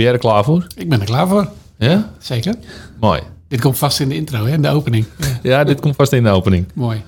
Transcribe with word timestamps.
Ben 0.00 0.08
jij 0.08 0.18
er 0.18 0.24
klaar 0.24 0.44
voor? 0.44 0.66
Ik 0.76 0.88
ben 0.88 1.00
er 1.00 1.06
klaar 1.06 1.28
voor. 1.28 1.48
Ja? 1.78 2.10
Zeker. 2.18 2.54
Mooi. 3.00 3.20
Dit 3.48 3.60
komt 3.60 3.78
vast 3.78 4.00
in 4.00 4.08
de 4.08 4.14
intro, 4.14 4.44
hè? 4.46 4.52
in 4.52 4.62
de 4.62 4.68
opening. 4.68 5.04
Ja, 5.18 5.26
Ja, 5.42 5.64
dit 5.64 5.80
komt 5.80 5.96
vast 5.96 6.12
in 6.12 6.22
de 6.22 6.30
opening. 6.30 6.66
mooi. 6.74 7.02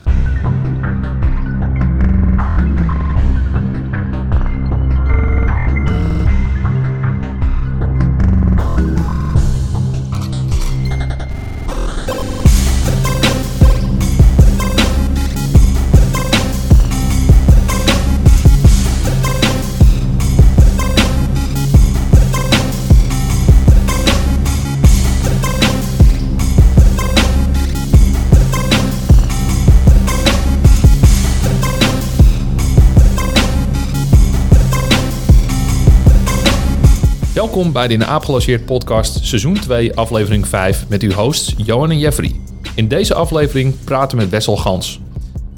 Welkom 37.53 37.73
bij 37.73 37.89
de 37.89 37.95
In 37.95 38.05
Aap 38.05 38.25
podcast 38.67 39.25
seizoen 39.25 39.55
2 39.55 39.97
aflevering 39.97 40.49
5 40.49 40.89
met 40.89 41.03
uw 41.03 41.13
hosts 41.13 41.55
Johan 41.57 41.91
en 41.91 41.99
Jeffrey. 41.99 42.35
In 42.75 42.89
deze 42.89 43.15
aflevering 43.15 43.75
praten 43.85 44.17
we 44.17 44.23
met 44.23 44.33
Wessel 44.33 44.57
Gans. 44.57 45.01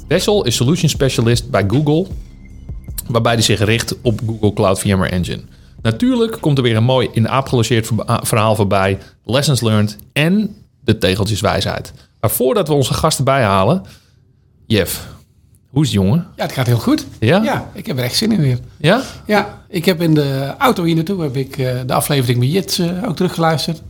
Wessel 0.07 0.45
is 0.45 0.55
Solution 0.55 0.89
Specialist 0.89 1.49
bij 1.49 1.65
Google, 1.67 2.05
waarbij 3.07 3.33
hij 3.33 3.41
zich 3.41 3.59
richt 3.59 3.95
op 4.01 4.21
Google 4.25 4.53
Cloud 4.53 4.79
VMware 4.79 5.09
Engine. 5.09 5.41
Natuurlijk 5.81 6.41
komt 6.41 6.57
er 6.57 6.63
weer 6.63 6.75
een 6.75 6.83
mooi 6.83 7.09
In 7.11 7.29
Aap 7.29 7.47
verba- 7.49 8.21
verhaal 8.23 8.55
voorbij, 8.55 8.97
lessons 9.23 9.61
learned 9.61 9.97
en 10.13 10.55
de 10.83 10.97
tegeltjeswijsheid. 10.97 11.93
Maar 12.19 12.31
voordat 12.31 12.67
we 12.67 12.73
onze 12.73 12.93
gasten 12.93 13.25
bijhalen, 13.25 13.81
Jeff, 14.65 15.07
hoe 15.75 15.83
is 15.83 15.89
het 15.89 16.01
jongen? 16.01 16.27
Ja, 16.35 16.43
het 16.43 16.51
gaat 16.51 16.65
heel 16.65 16.77
goed. 16.77 17.05
Ja? 17.19 17.43
Ja, 17.43 17.69
ik 17.73 17.85
heb 17.85 17.97
er 17.97 18.03
echt 18.03 18.15
zin 18.15 18.31
in 18.31 18.39
weer. 18.39 18.59
Ja? 18.77 19.01
Ja, 19.25 19.61
ik 19.67 19.85
heb 19.85 20.01
in 20.01 20.13
de 20.13 20.53
auto 20.57 20.83
hier 20.83 20.95
naartoe 20.95 21.21
heb 21.21 21.35
ik 21.35 21.57
eh, 21.57 21.79
de 21.85 21.93
aflevering 21.93 22.39
met 22.39 22.51
Jits 22.51 22.79
eh, 22.79 23.07
ook 23.07 23.15
teruggeluisterd. 23.15 23.81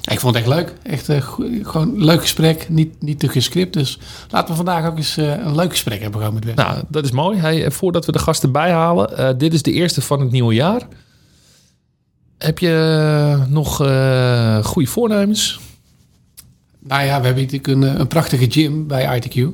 Ja, 0.00 0.12
ik 0.12 0.20
vond 0.20 0.34
het 0.34 0.44
echt 0.44 0.54
leuk. 0.54 0.72
Echt 0.82 1.08
eh, 1.08 1.22
gewoon 1.62 1.88
een 1.88 2.04
leuk 2.04 2.20
gesprek. 2.20 2.68
Niet, 2.68 3.02
niet 3.02 3.18
te 3.18 3.28
gescript. 3.28 3.72
Dus 3.72 3.98
laten 4.30 4.48
we 4.48 4.54
vandaag 4.54 4.86
ook 4.86 4.96
eens 4.96 5.16
een 5.16 5.54
leuk 5.54 5.70
gesprek 5.70 6.00
hebben 6.00 6.20
gewoon 6.20 6.34
met 6.34 6.44
Wes. 6.44 6.54
Nou, 6.54 6.82
dat 6.88 7.04
is 7.04 7.10
mooi. 7.10 7.38
Hey, 7.38 7.70
voordat 7.70 8.06
we 8.06 8.12
de 8.12 8.18
gasten 8.18 8.52
bijhalen, 8.52 9.38
dit 9.38 9.52
is 9.52 9.62
de 9.62 9.72
eerste 9.72 10.00
van 10.00 10.20
het 10.20 10.30
nieuwe 10.30 10.54
jaar. 10.54 10.82
Heb 12.38 12.58
je 12.58 13.46
nog 13.48 13.76
goede 14.62 14.88
voornemens? 14.88 15.60
Nou 16.78 17.02
ja, 17.04 17.20
we 17.20 17.26
hebben 17.26 17.42
natuurlijk 17.42 17.66
een, 17.66 18.00
een 18.00 18.08
prachtige 18.08 18.50
gym 18.50 18.86
bij 18.86 19.20
ITQ. 19.20 19.48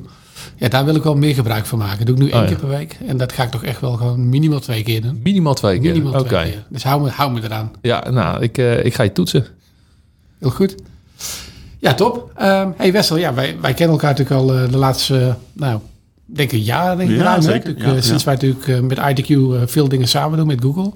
Ja, 0.55 0.67
daar 0.67 0.85
wil 0.85 0.95
ik 0.95 1.03
wel 1.03 1.15
meer 1.15 1.33
gebruik 1.33 1.65
van 1.65 1.79
maken. 1.79 2.05
Dat 2.05 2.15
doe 2.15 2.15
ik 2.15 2.21
nu 2.21 2.29
één 2.29 2.41
Oh, 2.43 2.49
ja. 2.49 2.55
keer 2.55 2.67
per 2.67 2.77
week. 2.77 2.97
En 3.07 3.17
dat 3.17 3.31
ga 3.31 3.43
ik 3.43 3.49
toch 3.49 3.63
echt 3.63 3.81
wel 3.81 3.93
gewoon 3.93 4.29
minimaal 4.29 4.59
twee 4.59 4.83
keer 4.83 5.01
doen. 5.01 5.19
Minimaal 5.23 5.53
twee 5.53 5.79
keer. 5.79 5.91
Minimaal 5.91 6.19
Oké. 6.19 6.27
twee 6.27 6.51
keer. 6.51 6.63
Dus 6.69 6.83
hou 6.83 7.01
me, 7.01 7.09
hou 7.09 7.31
me 7.31 7.43
eraan. 7.43 7.71
Ja, 7.81 8.09
nou, 8.09 8.41
ik, 8.43 8.57
eh, 8.57 8.85
ik 8.85 8.93
ga 8.95 9.03
je 9.03 9.11
toetsen. 9.11 9.45
Heel 10.39 10.49
goed. 10.49 10.75
Ja, 11.79 11.93
top. 11.93 12.31
Ehm, 12.35 12.69
hey 12.77 12.91
Wessel, 12.91 13.17
ja, 13.17 13.33
wij, 13.33 13.57
wij 13.61 13.73
kennen 13.73 13.95
elkaar 13.95 14.09
natuurlijk 14.17 14.41
al 14.41 14.55
eh, 14.55 14.71
de 14.71 14.77
laatste, 14.77 15.35
nou, 15.53 15.79
denk 16.27 16.51
ik 16.51 16.63
jaar, 16.63 16.97
denk 16.97 17.09
ik. 17.09 17.17
Ja, 17.17 17.41
zeker. 17.41 17.77
Ja, 17.77 17.85
eh, 17.85 17.93
ja. 17.95 18.01
Sinds 18.01 18.23
wij 18.23 18.33
natuurlijk 18.33 18.81
met 18.81 18.97
ITQ 18.97 19.29
eh, 19.29 19.61
veel 19.65 19.87
dingen 19.87 20.07
samen 20.07 20.37
doen 20.37 20.47
met 20.47 20.61
Google. 20.61 20.91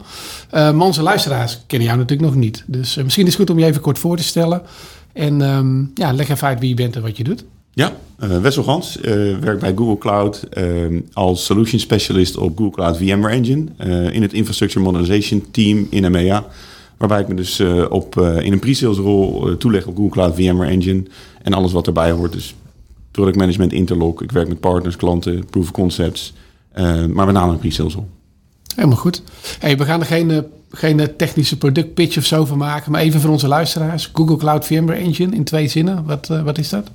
Eh, 0.50 0.72
maar 0.72 0.86
onze 0.86 1.02
luisteraars 1.02 1.60
kennen 1.68 1.88
jou 1.88 2.00
natuurlijk 2.00 2.30
nog 2.30 2.40
niet. 2.40 2.64
Dus 2.68 2.96
misschien 2.96 3.26
is 3.26 3.32
het 3.32 3.42
goed 3.42 3.50
om 3.50 3.60
je 3.60 3.66
even 3.66 3.82
kort 3.82 4.00
voor 4.00 4.18
te 4.18 4.24
stellen. 4.24 4.62
En 5.14 5.42
ehm, 5.42 5.84
ja, 5.94 6.14
leg 6.14 6.30
even 6.30 6.48
uit 6.48 6.60
wie 6.60 6.70
je 6.70 6.76
bent 6.76 6.96
en 6.96 7.02
wat 7.02 7.18
je 7.18 7.24
doet. 7.24 7.44
Ja, 7.74 7.96
eh, 8.20 8.42
Wessel 8.42 8.64
Gans 8.64 8.98
uh, 8.98 9.04
werkt 9.38 9.60
bij 9.60 9.74
Google 9.76 9.98
Cloud 9.98 10.44
eh, 10.50 10.66
als 11.14 11.46
solution 11.46 11.80
specialist 11.80 12.38
op 12.38 12.58
Google 12.58 12.74
Cloud 12.74 12.98
VMware 12.98 13.34
Engine 13.34 13.66
in 14.12 14.22
het 14.22 14.34
Infrastructure 14.34 14.84
Modernization 14.84 15.46
Team 15.52 15.88
in 15.90 16.06
EMEA. 16.06 16.46
Waarbij 16.98 17.20
ik 17.20 17.28
me 17.28 17.34
dus 17.34 17.62
op, 17.90 18.20
in 18.20 18.52
een 18.52 18.60
pre-sales 18.60 18.98
rol 18.98 19.58
toeleg 19.58 19.86
op 19.86 19.96
Google 19.96 20.12
Cloud 20.12 20.36
VMware 20.36 20.70
Engine 20.70 21.04
en 21.42 21.54
alles 21.54 21.72
wat 21.72 21.88
erbij 21.88 22.12
hoort. 22.12 22.32
Dus 22.32 22.56
product 23.12 23.38
management, 23.38 23.74
interlock. 23.74 24.22
Ik 24.22 24.32
werk 24.32 24.48
met 24.48 24.60
partners, 24.60 24.96
klanten, 24.96 25.46
proof 25.46 25.64
of 25.64 25.72
concepts. 25.72 26.34
maar 27.14 27.26
met 27.26 27.32
name 27.32 27.52
een 27.52 27.60
pre-sales 27.60 27.94
rol. 27.94 28.08
Helemaal 28.76 28.98
goed. 28.98 29.24
Hey, 29.60 29.78
we 29.78 29.86
gaan 29.86 30.00
er 30.00 30.06
geen, 30.06 30.46
geen 30.70 31.16
technische 31.18 31.58
productpitch 31.58 32.18
of 32.18 32.26
zo 32.26 32.46
van 32.46 32.58
maken. 32.58 32.92
Maar 32.92 33.02
even 33.02 33.20
voor 33.20 33.32
onze 33.32 33.48
luisteraars. 33.48 34.10
Google 34.14 34.38
Cloud 34.38 34.66
VMware 34.66 35.00
Engine 35.00 35.36
in 35.36 35.44
twee 35.44 35.68
zinnen. 35.68 36.06
Wat, 36.06 36.28
wat 36.28 36.58
is 36.58 36.70
dat? 36.70 36.92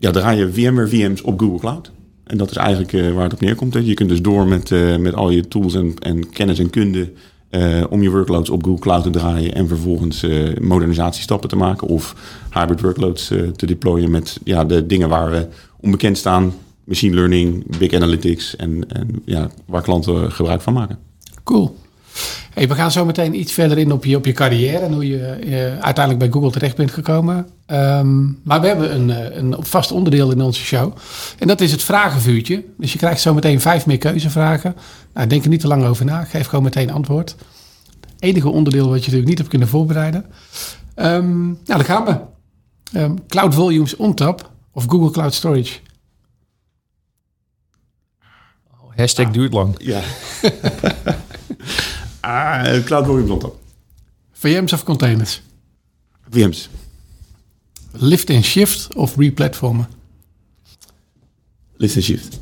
Ja, 0.00 0.10
draai 0.10 0.38
je 0.38 0.52
VMware 0.52 0.88
VM's 0.88 1.22
op 1.24 1.40
Google 1.40 1.58
Cloud. 1.58 1.90
En 2.24 2.36
dat 2.36 2.50
is 2.50 2.56
eigenlijk 2.56 2.92
eh, 2.92 3.12
waar 3.12 3.24
het 3.24 3.32
op 3.32 3.40
neerkomt. 3.40 3.74
Hè. 3.74 3.80
Je 3.80 3.94
kunt 3.94 4.08
dus 4.08 4.22
door 4.22 4.46
met, 4.46 4.70
eh, 4.70 4.96
met 4.96 5.14
al 5.14 5.30
je 5.30 5.48
tools 5.48 5.74
en, 5.74 5.94
en 5.98 6.30
kennis 6.30 6.58
en 6.58 6.70
kunde 6.70 7.12
eh, 7.48 7.84
om 7.90 8.02
je 8.02 8.10
workloads 8.10 8.50
op 8.50 8.64
Google 8.64 8.80
Cloud 8.80 9.02
te 9.02 9.10
draaien 9.10 9.54
en 9.54 9.68
vervolgens 9.68 10.26
modernisatiestappen 10.60 11.48
te 11.48 11.56
maken 11.56 11.88
of 11.88 12.14
hybrid 12.50 12.80
workloads 12.80 13.26
te 13.56 13.66
deployen 13.66 14.10
met 14.10 14.40
ja, 14.44 14.64
de 14.64 14.86
dingen 14.86 15.08
waar 15.08 15.30
we 15.30 15.46
onbekend 15.80 16.18
staan. 16.18 16.52
Machine 16.84 17.14
learning, 17.14 17.78
big 17.78 17.92
analytics 17.92 18.56
en, 18.56 18.88
en 18.88 19.22
ja, 19.24 19.50
waar 19.66 19.82
klanten 19.82 20.32
gebruik 20.32 20.60
van 20.60 20.72
maken. 20.72 20.98
Cool. 21.44 21.76
Hey, 22.50 22.68
we 22.68 22.74
gaan 22.74 22.90
zo 22.90 23.04
meteen 23.04 23.40
iets 23.40 23.52
verder 23.52 23.78
in 23.78 23.92
op 23.92 24.04
je, 24.04 24.16
op 24.16 24.26
je 24.26 24.32
carrière 24.32 24.78
en 24.78 24.92
hoe 24.92 25.06
je 25.06 25.26
eh, 25.26 25.78
uiteindelijk 25.78 26.18
bij 26.18 26.30
Google 26.30 26.50
terecht 26.50 26.76
bent 26.76 26.90
gekomen. 26.90 27.48
Ehm, 27.66 28.22
maar 28.42 28.60
we 28.60 28.66
hebben 28.66 28.94
een, 28.94 29.10
eh, 29.10 29.36
een 29.36 29.56
vast 29.58 29.92
onderdeel 29.92 30.30
in 30.30 30.40
onze 30.40 30.64
show. 30.64 30.96
En 31.38 31.46
dat 31.46 31.60
is 31.60 31.72
het 31.72 31.82
vragenvuurtje. 31.82 32.64
Dus 32.78 32.92
je 32.92 32.98
krijgt 32.98 33.20
zo 33.20 33.34
meteen 33.34 33.60
vijf 33.60 33.86
meer 33.86 33.98
keuzevragen. 33.98 34.76
Nou, 35.14 35.26
denk 35.26 35.42
er 35.42 35.48
niet 35.48 35.60
te 35.60 35.66
lang 35.66 35.84
over 35.84 36.04
na. 36.04 36.24
Geef 36.24 36.46
gewoon 36.46 36.64
meteen 36.64 36.92
antwoord. 36.92 37.36
Enige 38.18 38.48
onderdeel 38.48 38.88
wat 38.88 38.94
je 38.94 39.00
natuurlijk 39.00 39.28
niet 39.28 39.38
hebt 39.38 39.50
kunnen 39.50 39.68
voorbereiden. 39.68 40.24
Ehm, 40.94 41.46
nou, 41.46 41.56
daar 41.64 41.84
gaan 41.84 42.04
we. 42.04 42.16
Ehm, 42.98 43.14
Cloud 43.28 43.54
Volumes 43.54 43.96
on 43.96 44.14
top 44.14 44.50
of 44.72 44.84
Google 44.88 45.10
Cloud 45.10 45.34
Storage? 45.34 45.78
Hashtag 48.96 49.30
duurt 49.30 49.52
lang. 49.52 49.74
Ja. 49.78 50.00
ah, 52.20 52.84
Cloud 52.84 53.06
Volume 53.06 53.32
op. 53.32 53.58
VM's 54.32 54.72
of 54.72 54.84
containers? 54.84 55.42
VM's. 56.30 56.68
Lift 57.92 58.30
and 58.30 58.44
shift 58.44 58.94
of 58.94 59.16
replatformen? 59.16 59.88
Lift 61.76 61.94
and 61.94 62.04
shift. 62.04 62.40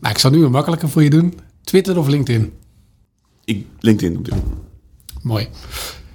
Nou, 0.00 0.14
ik 0.14 0.20
zal 0.20 0.30
nu 0.30 0.44
een 0.44 0.50
makkelijker 0.50 0.88
voor 0.88 1.02
je 1.02 1.10
doen. 1.10 1.38
Twitter 1.64 1.98
of 1.98 2.06
LinkedIn? 2.06 2.52
Ik, 3.44 3.66
LinkedIn 3.80 4.16
op 4.16 4.24
dit 4.24 4.34
moment. 4.34 4.60
Mooi. 5.22 5.48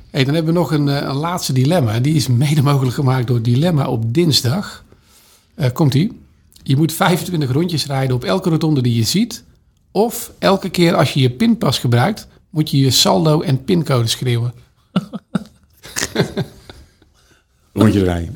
Hey, 0.10 0.24
dan 0.24 0.34
hebben 0.34 0.54
we 0.54 0.60
nog 0.60 0.72
een, 0.72 0.88
eh, 0.88 0.96
een 0.96 1.16
laatste 1.16 1.54
dilemma. 1.54 2.00
Die 2.00 2.16
is 2.16 2.28
mede 2.28 2.62
mogelijk 2.62 2.96
gemaakt 2.96 3.28
door 3.28 3.42
Dilemma 3.42 3.88
op 3.88 4.14
dinsdag. 4.14 4.84
Eh, 5.56 5.72
komt 5.72 5.94
ie. 5.94 6.22
Je 6.64 6.78
moet 6.78 6.94
25 6.94 7.52
rondjes 7.52 7.86
rijden 7.86 8.16
op 8.16 8.24
elke 8.24 8.50
rotonde 8.50 8.82
die 8.82 8.96
je 8.96 9.04
ziet. 9.04 9.44
Of 9.92 10.32
elke 10.40 10.70
keer 10.70 10.96
als 10.96 11.14
je 11.14 11.20
je 11.20 11.30
pinpas 11.30 11.80
gebruikt, 11.80 12.28
moet 12.54 12.70
je 12.70 12.78
je 12.78 12.92
saldo 12.92 13.42
en 13.42 13.64
pincode 13.64 14.08
schreeuwen. 14.08 14.54
Rondje 17.74 18.04
rijden. 18.04 18.36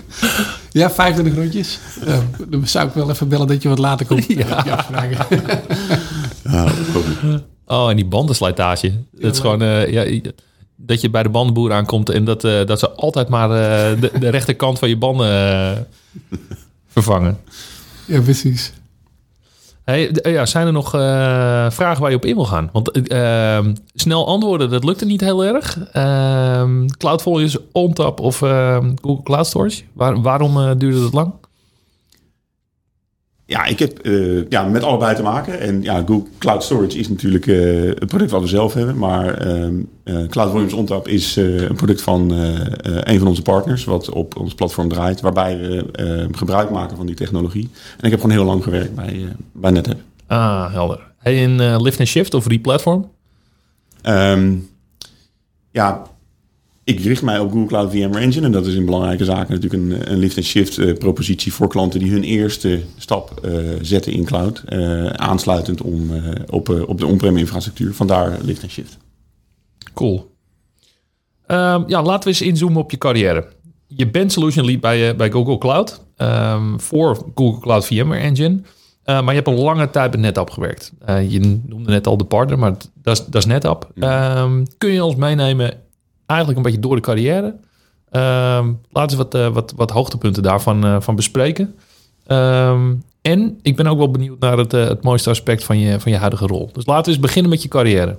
Ja, 0.72 0.92
25 0.92 1.36
rondjes. 1.36 1.80
Eh, 2.06 2.20
dan 2.48 2.68
zou 2.68 2.88
ik 2.88 2.94
wel 2.94 3.10
even 3.10 3.28
bellen 3.28 3.48
dat 3.48 3.62
je 3.62 3.70
wat 3.70 3.78
later 3.78 4.06
komt. 4.06 4.26
Ja. 4.28 4.86
niet. 7.22 7.44
Oh, 7.68 7.90
en 7.90 7.96
die 7.96 8.06
bandenslijtage. 8.06 8.94
dat 9.12 9.34
is 9.34 9.40
gewoon 9.40 9.62
eh, 9.62 9.92
ja, 9.92 10.22
dat 10.76 11.02
je 11.02 11.10
bij 11.10 11.24
de 11.24 11.30
bandenboer 11.30 11.74
aankomt 11.74 12.10
en 12.10 12.24
dat, 12.24 12.44
eh, 12.44 12.66
dat 12.66 12.80
ze 12.80 12.90
altijd 12.90 13.30
maar 13.30 13.50
eh, 13.50 14.02
de, 14.02 14.12
de 14.20 14.30
rechterkant 14.30 14.80
van 14.80 14.90
je 14.90 14.98
banden 14.98 15.88
vervangen. 16.88 17.40
ja, 18.06 18.22
precies. 18.22 18.74
Hey, 19.88 20.12
d- 20.12 20.28
ja, 20.28 20.46
zijn 20.46 20.68
er 20.68 20.74
nog 20.74 20.94
eh, 20.94 21.00
vragen 21.70 22.02
waar 22.02 22.10
je 22.10 22.16
op 22.16 22.26
in 22.26 22.36
wil 22.36 22.46
gaan? 22.46 22.70
Want 22.72 22.92
eh, 22.92 23.56
ehm, 23.58 23.76
snel 23.94 24.28
antwoorden, 24.28 24.70
dat 24.70 24.84
lukte 24.84 25.06
niet 25.06 25.22
heel 25.22 25.44
erg. 25.46 25.78
Ehm 25.92 26.86
Cloud 26.98 27.24
OnTap 27.72 28.20
of 28.20 28.42
ehm, 28.42 28.92
Google 29.02 29.24
Cloud 29.24 29.48
Storage? 29.48 29.84
Waar- 29.94 30.22
waarom 30.22 30.58
eh, 30.58 30.72
duurde 30.78 31.02
dat 31.02 31.14
lang? 31.14 31.34
Ja, 33.48 33.66
ik 33.66 33.80
heb 33.80 34.00
eh, 34.00 34.50
ja, 34.50 34.64
met 34.64 34.84
allebei 34.84 35.16
te 35.16 35.22
maken. 35.22 35.60
En 35.60 35.82
ja, 35.82 36.04
Google 36.06 36.24
Cloud 36.38 36.64
Storage 36.64 36.98
is 36.98 37.10
natuurlijk 37.10 37.48
eh, 37.48 37.84
het 37.84 38.06
product 38.06 38.32
wat 38.32 38.42
we 38.42 38.48
zelf 38.48 38.74
hebben. 38.74 38.98
Maar 38.98 39.34
ehm, 39.34 39.76
eh, 40.04 40.28
Cloud 40.28 40.52
Volumes 40.52 40.74
OnTap 40.74 41.08
is 41.08 41.36
een 41.36 41.76
product 41.76 42.02
van 42.02 42.32
een 42.82 43.20
van 43.20 43.28
onze 43.28 43.42
partners... 43.42 43.84
wat 43.84 44.10
op 44.10 44.38
ons 44.40 44.54
platform 44.54 44.90
draait, 44.90 45.22
waarbij 45.22 45.58
we 45.58 45.92
eh, 45.92 46.38
gebruik 46.38 46.70
maken 46.70 46.98
van 46.98 47.06
die 47.06 47.16
technologie. 47.16 47.70
En 47.98 48.04
ik 48.04 48.12
heb 48.12 48.20
gewoon 48.22 48.36
heel 48.36 48.46
lang 48.46 48.64
gewerkt 48.64 48.96
bij, 48.96 49.26
bij 49.52 49.72
NetApp. 49.72 50.00
Ah, 50.28 50.72
helder. 50.72 51.00
Hey, 51.18 51.42
in 51.42 51.82
Lift 51.82 52.00
and 52.00 52.08
Shift 52.08 52.34
of 52.34 52.48
Replatform? 52.48 53.10
Ehm, 54.02 54.56
ja, 55.72 56.04
ik 56.88 57.00
richt 57.00 57.22
mij 57.22 57.40
op 57.40 57.52
Google 57.52 57.68
Cloud 57.68 57.92
VMware 57.92 58.20
Engine. 58.20 58.46
En 58.46 58.52
dat 58.52 58.66
is 58.66 58.76
in 58.76 58.86
belangrijke 58.86 59.26
zaken 59.26 59.54
natuurlijk 59.54 59.84
een, 59.84 60.12
een 60.12 60.18
lift 60.18 60.38
and 60.38 60.46
shift 60.46 60.78
uh, 60.78 60.98
propositie 60.98 61.54
voor 61.54 61.68
klanten 61.68 62.00
die 62.00 62.12
hun 62.12 62.24
eerste 62.24 62.82
stap 62.98 63.42
uh, 63.46 63.70
zetten 63.82 64.12
in 64.12 64.26
cloud. 64.26 64.64
Uh, 64.70 65.06
aansluitend 65.06 65.82
om, 65.82 66.12
op, 66.50 66.70
op 66.88 67.00
de 67.00 67.06
on-prem 67.06 67.38
infrastructuur. 67.38 67.94
Vandaar 67.94 68.38
lift 68.42 68.64
and 68.64 68.72
shift. 68.72 68.98
Cool. 69.94 70.36
Um, 71.48 71.84
ja, 71.88 72.02
laten 72.02 72.24
we 72.24 72.28
eens 72.28 72.42
inzoomen 72.42 72.82
op 72.82 72.92
je 72.92 72.98
carrière. 72.98 73.48
Je 73.88 74.10
bent 74.10 74.32
solution 74.32 74.66
lead 74.66 74.80
bij, 74.80 75.16
bij 75.16 75.32
Google 75.32 75.58
Cloud. 75.58 76.02
Um, 76.18 76.80
voor 76.82 77.32
Google 77.36 77.62
Cloud 77.62 77.86
VMware 77.86 78.22
Engine. 78.22 78.62
maar 79.06 79.28
je 79.28 79.32
hebt 79.32 79.48
een 79.48 79.60
lange 79.60 79.90
tijd 79.90 80.12
bij 80.12 80.20
NetApp 80.20 80.50
gewerkt. 80.50 80.94
je 81.06 81.62
noemde 81.66 81.90
net 81.90 82.08
al 82.08 82.18
de 82.18 82.26
partner, 82.26 82.60
maar 82.60 82.76
dat 83.02 83.18
is, 83.18 83.26
dat 83.26 83.36
is 83.36 83.46
NetApp. 83.46 83.92
Um, 83.96 84.66
kun 84.78 84.92
je 84.92 85.04
ons 85.04 85.16
meenemen 85.16 85.86
eigenlijk 86.28 86.60
een 86.60 86.66
beetje 86.66 86.88
door 86.88 86.96
de 86.96 87.02
carrière. 87.02 87.56
Um, 88.12 88.80
laten 88.92 89.18
we 89.18 89.24
wat, 89.24 89.36
uh, 89.36 89.48
wat, 89.48 89.74
wat 89.76 89.92
hoogtepunten 89.92 90.44
daarvan 90.44 90.86
uh, 90.86 91.02
van 91.02 91.16
bespreken. 91.16 91.76
Um, 92.28 93.04
en 93.22 93.60
ik 93.62 93.76
ben 93.76 93.88
ook 93.88 93.98
wel 93.98 94.12
benieuwd 94.12 94.40
naar 94.40 94.58
het, 94.58 94.74
uh, 94.74 94.88
het 94.88 95.04
mooiste 95.04 95.30
aspect 95.30 95.64
van 95.64 95.80
je, 95.80 96.00
van 96.00 96.12
je 96.12 96.18
huidige 96.18 96.48
rol. 96.48 96.70
Dus 96.74 96.86
laten 96.86 97.06
we 97.06 97.10
eens 97.10 97.20
beginnen 97.20 97.52
met 97.52 97.62
je 97.62 97.68
carrière. 97.68 98.18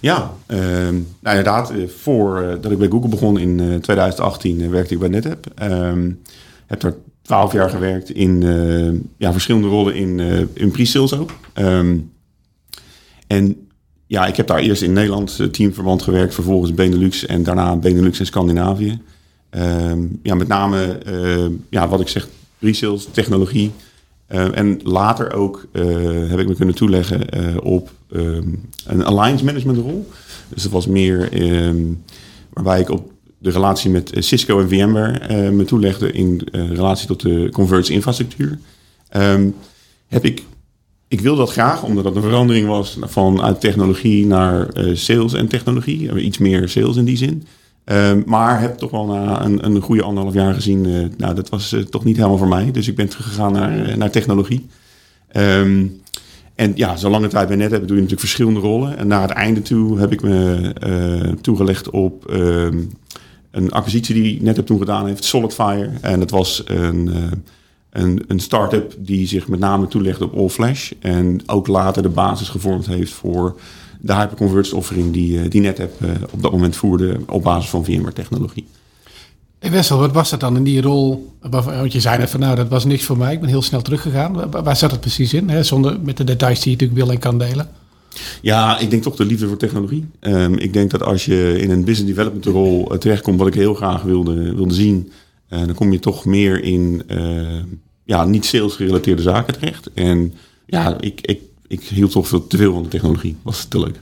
Ja, 0.00 0.32
uh, 0.46 0.58
nou 0.58 0.98
inderdaad. 1.22 1.72
Voordat 1.96 2.70
ik 2.70 2.78
bij 2.78 2.88
Google 2.88 3.08
begon 3.08 3.38
in 3.38 3.56
2018 3.80 4.70
werkte 4.70 4.94
ik 4.94 5.00
bij 5.00 5.08
NetApp. 5.08 5.46
Heb 6.66 6.80
daar 6.80 6.94
twaalf 7.22 7.52
jaar 7.52 7.70
gewerkt 7.70 8.10
in 8.10 8.42
ja, 9.16 9.32
verschillende 9.32 9.68
rollen 9.68 9.94
in, 9.94 10.20
in 10.52 10.70
pre-sales 10.70 11.18
ook. 11.18 11.30
en 13.26 13.70
ja, 14.12 14.26
ik 14.26 14.36
heb 14.36 14.46
daar 14.46 14.58
eerst 14.58 14.82
in 14.82 14.92
Nederland 14.92 15.38
uh, 15.40 15.46
teamverband 15.46 16.02
gewerkt, 16.02 16.34
vervolgens 16.34 16.74
Benelux 16.74 17.26
en 17.26 17.42
daarna 17.42 17.76
Benelux 17.76 18.18
en 18.18 18.26
Scandinavië. 18.26 18.98
Uh, 19.50 19.92
ja, 20.22 20.34
met 20.34 20.48
name, 20.48 20.98
uh, 21.06 21.46
ja, 21.70 21.88
wat 21.88 22.00
ik 22.00 22.08
zeg, 22.08 22.28
resales, 22.58 23.08
technologie. 23.10 23.70
Uh, 24.28 24.58
en 24.58 24.80
later 24.82 25.32
ook 25.32 25.66
heb 26.28 26.38
ik 26.38 26.48
me 26.48 26.54
kunnen 26.54 26.74
toeleggen 26.74 27.26
op 27.62 27.90
um, 28.12 28.68
een 28.86 29.04
alliance 29.04 29.44
management 29.44 29.78
rol. 29.78 30.08
Dus 30.48 30.62
dat 30.62 30.72
was 30.72 30.86
meer 30.86 31.42
um, 31.42 32.02
waarbij 32.52 32.80
ik 32.80 32.90
op 32.90 33.10
de 33.38 33.50
relatie 33.50 33.90
met 33.90 34.12
Cisco 34.14 34.60
en 34.60 34.68
VMware 34.68 35.50
me 35.50 35.64
toelegde 35.64 36.12
in 36.12 36.48
relatie 36.52 37.06
tot 37.06 37.20
de 37.20 37.48
converged 37.52 37.88
infrastructuur. 37.88 38.58
Heb 40.08 40.24
ik 40.24 40.42
ik 41.12 41.20
wil 41.20 41.36
dat 41.36 41.50
graag, 41.50 41.82
omdat 41.82 42.04
dat 42.04 42.16
een 42.16 42.22
verandering 42.22 42.66
was 42.66 42.98
van 43.00 43.42
uit 43.42 43.60
technologie 43.60 44.26
naar 44.26 44.68
uh, 44.78 44.96
sales 44.96 45.32
en 45.32 45.48
technologie. 45.48 46.20
Iets 46.20 46.38
meer 46.38 46.68
sales 46.68 46.96
in 46.96 47.04
die 47.04 47.16
zin. 47.16 47.46
Uh, 47.84 48.12
maar 48.26 48.60
heb 48.60 48.78
toch 48.78 48.90
wel 48.90 49.06
na 49.06 49.44
een, 49.44 49.64
een 49.64 49.80
goede 49.80 50.02
anderhalf 50.02 50.34
jaar 50.34 50.54
gezien, 50.54 50.86
uh, 50.86 51.06
nou 51.16 51.34
dat 51.34 51.48
was 51.48 51.72
uh, 51.72 51.80
toch 51.80 52.04
niet 52.04 52.16
helemaal 52.16 52.38
voor 52.38 52.48
mij. 52.48 52.70
Dus 52.70 52.88
ik 52.88 52.96
ben 52.96 53.08
teruggegaan 53.08 53.52
naar, 53.52 53.98
naar 53.98 54.10
technologie. 54.10 54.66
Um, 55.36 56.00
en 56.54 56.72
ja, 56.74 56.96
zo 56.96 57.10
lange 57.10 57.28
tijd 57.28 57.48
bij 57.48 57.56
NetApp 57.56 57.80
doe 57.80 57.96
je 57.96 58.02
natuurlijk 58.02 58.20
verschillende 58.20 58.60
rollen. 58.60 58.96
En 58.96 59.06
naar 59.06 59.22
het 59.22 59.30
einde 59.30 59.62
toe 59.62 59.98
heb 59.98 60.12
ik 60.12 60.22
me 60.22 61.36
toegelegd 61.40 61.90
op 61.90 62.30
um, 62.32 62.90
een 63.50 63.70
acquisitie 63.70 64.14
die 64.14 64.42
NetApp 64.42 64.66
toen 64.66 64.78
gedaan 64.78 65.06
heeft, 65.06 65.24
SolidFire. 65.24 65.90
En 66.00 66.18
dat 66.18 66.30
was 66.30 66.62
een 66.66 67.10
een, 67.92 68.24
een 68.28 68.40
start-up 68.40 68.94
die 68.98 69.26
zich 69.26 69.48
met 69.48 69.58
name 69.58 69.88
toelegt 69.88 70.20
op 70.20 70.36
all-flash. 70.36 70.90
En 71.00 71.40
ook 71.46 71.66
later 71.66 72.02
de 72.02 72.08
basis 72.08 72.48
gevormd 72.48 72.86
heeft 72.86 73.12
voor 73.12 73.56
de 74.00 74.14
hyperconverged 74.14 74.72
offering 74.72 75.12
die, 75.12 75.40
eh, 75.40 75.50
die 75.50 75.60
NetApp 75.60 76.02
uh, 76.02 76.10
op 76.30 76.42
dat 76.42 76.52
moment 76.52 76.76
voerde 76.76 77.20
op 77.28 77.42
basis 77.42 77.70
van 77.70 77.84
VMware-technologie. 77.84 78.66
Hey 79.58 79.70
Wessel, 79.70 79.98
wat 79.98 80.12
was 80.12 80.30
dat 80.30 80.40
dan 80.40 80.56
in 80.56 80.64
die 80.64 80.80
rol? 80.80 81.32
Want 81.40 81.92
je 81.92 82.00
zei 82.00 82.18
net 82.18 82.30
van 82.30 82.40
nou, 82.40 82.56
dat 82.56 82.68
was 82.68 82.84
niks 82.84 83.04
voor 83.04 83.16
mij. 83.16 83.32
Ik 83.32 83.40
ben 83.40 83.48
heel 83.48 83.62
snel 83.62 83.82
teruggegaan. 83.82 84.50
Waar, 84.50 84.76
zat 84.76 84.90
het 84.90 85.00
precies 85.00 85.34
in? 85.34 85.48
Hè? 85.48 85.62
Zonder 85.62 86.00
met 86.00 86.16
de 86.16 86.24
details 86.24 86.60
die 86.60 86.70
je 86.70 86.78
natuurlijk 86.78 87.06
wil 87.06 87.14
en 87.14 87.20
kan 87.20 87.38
delen. 87.38 87.68
Ja, 88.40 88.78
ik 88.78 88.90
denk 88.90 89.02
toch 89.02 89.16
de 89.16 89.24
liefde 89.24 89.48
voor 89.48 89.56
technologie. 89.56 90.06
Um, 90.20 90.58
ik 90.58 90.72
denk 90.72 90.90
dat 90.90 91.02
als 91.02 91.24
je 91.24 91.58
in 91.58 91.70
een 91.70 91.84
business 91.84 92.14
development 92.14 92.44
rol 92.44 92.98
terechtkomt, 92.98 93.38
wat 93.38 93.48
ik 93.48 93.54
heel 93.54 93.74
graag 93.74 94.02
wilde, 94.02 94.54
wilde 94.54 94.74
zien, 94.74 95.12
uh, 95.52 95.58
dan 95.58 95.74
kom 95.74 95.92
je 95.92 95.98
toch 95.98 96.24
meer 96.24 96.62
in 96.62 97.02
uh, 97.08 97.62
ja, 98.04 98.24
niet 98.24 98.44
sales 98.44 98.74
gerelateerde 98.74 99.22
zaken 99.22 99.54
terecht. 99.54 99.92
En 99.92 100.34
ja, 100.66 100.96
ik, 101.00 101.20
ik, 101.20 101.40
ik 101.66 101.82
hield 101.82 102.10
toch 102.10 102.28
veel 102.28 102.46
te 102.46 102.56
veel 102.56 102.72
van 102.72 102.82
de 102.82 102.88
technologie. 102.88 103.36
Was 103.42 103.64
te 103.64 103.78
leuk. 103.78 103.98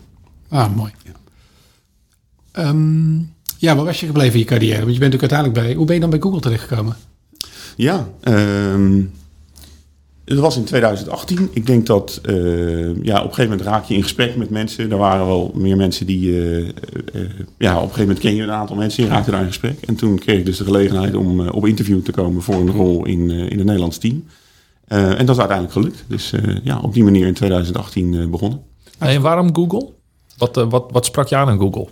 Ah, 0.49 0.76
mooi. 0.76 0.93
Ja, 1.05 2.69
um, 2.69 3.32
ja 3.58 3.76
waar 3.76 3.85
was 3.85 4.00
je 4.00 4.06
gebleven 4.06 4.32
in 4.32 4.38
je 4.38 4.44
carrière? 4.44 4.81
Want 4.81 4.93
je 4.93 4.99
bent 4.99 5.14
ook 5.14 5.20
uiteindelijk 5.20 5.61
bij... 5.61 5.75
Hoe 5.75 5.87
ben 5.87 5.94
je 5.94 6.00
dan 6.00 6.11
bij 6.11 6.20
Google 6.20 6.41
terechtgekomen? 6.41 6.97
Ja, 7.76 8.08
um, 8.25 9.12
het 10.31 10.38
was 10.38 10.56
in 10.56 10.65
2018. 10.65 11.49
Ik 11.53 11.67
denk 11.67 11.87
dat 11.87 12.21
uh, 12.25 13.05
ja, 13.05 13.19
op 13.19 13.25
een 13.25 13.35
gegeven 13.35 13.50
moment 13.50 13.61
raak 13.61 13.85
je 13.85 13.94
in 13.94 14.03
gesprek 14.03 14.37
met 14.37 14.50
mensen. 14.50 14.91
Er 14.91 14.97
waren 14.97 15.27
wel 15.27 15.53
meer 15.55 15.77
mensen 15.77 16.06
die. 16.06 16.29
Uh, 16.29 16.59
uh, 16.59 16.71
ja, 17.59 17.77
op 17.77 17.82
een 17.82 17.88
gegeven 17.88 18.00
moment 18.00 18.19
ken 18.19 18.35
je 18.35 18.43
een 18.43 18.50
aantal 18.50 18.77
mensen. 18.77 19.05
Je 19.05 19.09
raakte 19.09 19.31
daar 19.31 19.41
in 19.41 19.47
gesprek. 19.47 19.81
En 19.87 19.94
toen 19.94 20.19
kreeg 20.19 20.38
ik 20.38 20.44
dus 20.44 20.56
de 20.56 20.65
gelegenheid 20.65 21.15
om 21.15 21.49
op 21.49 21.67
interview 21.67 22.03
te 22.03 22.12
komen 22.12 22.43
voor 22.43 22.55
een 22.55 22.71
rol 22.71 23.06
in, 23.06 23.31
in 23.31 23.56
het 23.56 23.67
Nederlands 23.67 23.99
team. 23.99 24.25
en 24.87 25.27
dat 25.27 25.37
is 25.37 25.43
uiteindelijk 25.43 25.73
gelukt. 25.73 26.05
Dus 26.06 26.33
ja, 26.62 26.81
op 26.81 26.93
die 26.93 27.05
manier 27.05 27.26
in 27.26 27.35
2018 27.35 28.31
begonnen. 28.31 28.61
En 28.99 29.21
waarom 29.21 29.55
Google? 29.55 29.88
Wat, 30.37 30.67
wat, 30.69 30.91
wat 30.91 31.05
sprak 31.05 31.29
je 31.29 31.37
aan 31.37 31.49
aan 31.49 31.59
Google? 31.59 31.88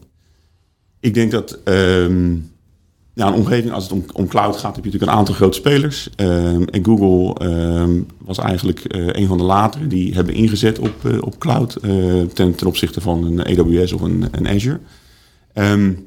Ik 1.01 1.15
denk 1.15 1.31
dat. 1.31 1.59
Um, 1.65 2.51
ja, 3.19 3.27
een 3.27 3.35
omgeving, 3.35 3.73
als 3.73 3.83
het 3.83 3.93
om, 3.93 4.05
om 4.13 4.29
cloud 4.29 4.57
gaat, 4.57 4.75
heb 4.75 4.85
je 4.85 4.91
natuurlijk 4.91 5.13
een 5.13 5.19
aantal 5.19 5.35
grote 5.35 5.57
spelers. 5.57 6.09
Um, 6.17 6.69
en 6.69 6.85
Google 6.85 7.47
um, 7.47 8.07
was 8.19 8.39
eigenlijk 8.39 8.97
uh, 8.97 9.07
een 9.07 9.27
van 9.27 9.39
de 9.39 9.45
latere 9.45 9.87
die 9.87 10.15
hebben 10.15 10.35
ingezet 10.35 10.79
op, 10.79 10.95
uh, 11.05 11.23
op 11.23 11.39
cloud 11.39 11.79
uh, 11.83 12.23
ten, 12.23 12.55
opzichte 12.67 13.01
van 13.01 13.25
een 13.25 13.59
AWS 13.59 13.93
of 13.93 14.01
een, 14.01 14.29
een 14.31 14.49
Azure. 14.49 14.79
Um, 15.55 16.07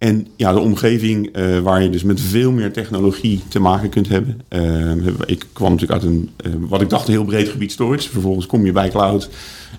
en 0.00 0.26
ja, 0.36 0.52
de 0.52 0.58
omgeving 0.58 1.36
uh, 1.36 1.58
waar 1.58 1.82
je 1.82 1.90
dus 1.90 2.02
met 2.02 2.20
veel 2.20 2.50
meer 2.50 2.72
technologie 2.72 3.42
te 3.48 3.60
maken 3.60 3.88
kunt 3.88 4.08
hebben. 4.08 4.40
Uh, 4.50 5.06
ik 5.26 5.46
kwam 5.52 5.70
natuurlijk 5.72 6.02
uit 6.02 6.10
een, 6.10 6.30
uh, 6.46 6.52
wat 6.58 6.80
ik 6.80 6.88
dacht, 6.88 7.06
een 7.06 7.12
heel 7.12 7.24
breed 7.24 7.48
gebied 7.48 7.72
storage. 7.72 8.10
Vervolgens 8.10 8.46
kom 8.46 8.64
je 8.66 8.72
bij 8.72 8.88
cloud. 8.88 9.30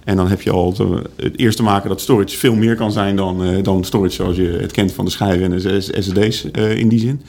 En 0.03 0.15
dan 0.15 0.27
heb 0.27 0.41
je 0.41 0.51
al 0.51 0.75
het 1.15 1.37
eerst 1.37 1.57
te 1.57 1.63
maken 1.63 1.89
dat 1.89 2.01
storage 2.01 2.37
veel 2.37 2.55
meer 2.55 2.75
kan 2.75 2.91
zijn 2.91 3.15
dan, 3.15 3.63
dan 3.63 3.83
storage 3.83 4.13
zoals 4.13 4.35
je 4.35 4.57
het 4.61 4.71
kent 4.71 4.91
van 4.91 5.05
de 5.05 5.11
schijven 5.11 5.53
en 5.53 5.81
SSD's 5.81 6.43
in 6.75 6.87
die 6.87 6.99
zin. 6.99 7.21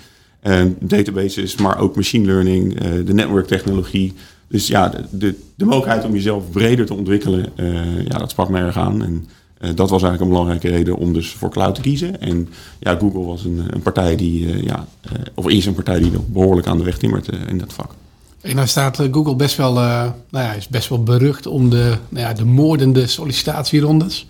databases, 0.78 1.56
maar 1.56 1.78
ook 1.78 1.96
machine 1.96 2.26
learning, 2.26 2.78
de 3.04 3.14
netwerktechnologie. 3.14 4.12
Dus 4.48 4.66
ja, 4.66 4.92
de, 5.10 5.34
de, 5.54 5.64
mogelijkheid 5.64 6.04
om 6.04 6.12
jezelf 6.12 6.50
breder 6.50 6.86
te 6.86 6.94
ontwikkelen, 6.94 7.46
ja, 8.08 8.18
dat 8.18 8.30
sprak 8.30 8.48
me 8.48 8.58
erg 8.58 8.76
aan. 8.76 9.04
En, 9.04 9.26
dat 9.62 9.90
was 9.90 10.02
eigenlijk 10.02 10.20
een 10.20 10.28
belangrijke 10.28 10.68
reden 10.68 10.96
om 10.96 11.12
dus 11.12 11.30
voor 11.30 11.50
cloud 11.50 11.74
te 11.74 11.80
kiezen. 11.80 12.20
En 12.20 12.48
ja, 12.78 12.96
Google 12.96 13.24
was 13.24 13.44
een, 13.44 13.64
een 13.70 13.82
partij 13.82 14.16
die, 14.16 14.46
uh, 14.46 14.62
ja, 14.62 14.86
uh, 15.06 15.18
of 15.34 15.48
is 15.48 15.66
een 15.66 15.74
partij 15.74 15.98
die 15.98 16.10
nog 16.10 16.26
behoorlijk 16.26 16.66
aan 16.66 16.78
de 16.78 16.84
weg 16.84 16.98
timmert 16.98 17.28
in 17.48 17.58
dat 17.58 17.72
vak. 17.72 17.94
En 18.40 18.54
nou 18.54 18.68
staat 18.68 18.96
Google 19.10 19.36
best 19.36 19.56
wel, 19.56 19.72
nou 19.72 20.14
ja, 20.30 20.52
is 20.52 20.68
best 20.68 20.88
wel 20.88 21.02
berucht 21.02 21.46
om 21.46 21.70
de, 21.70 21.96
nou 22.08 22.26
ja, 22.26 22.32
de 22.32 22.44
moordende 22.44 23.06
sollicitatierondes. 23.06 24.26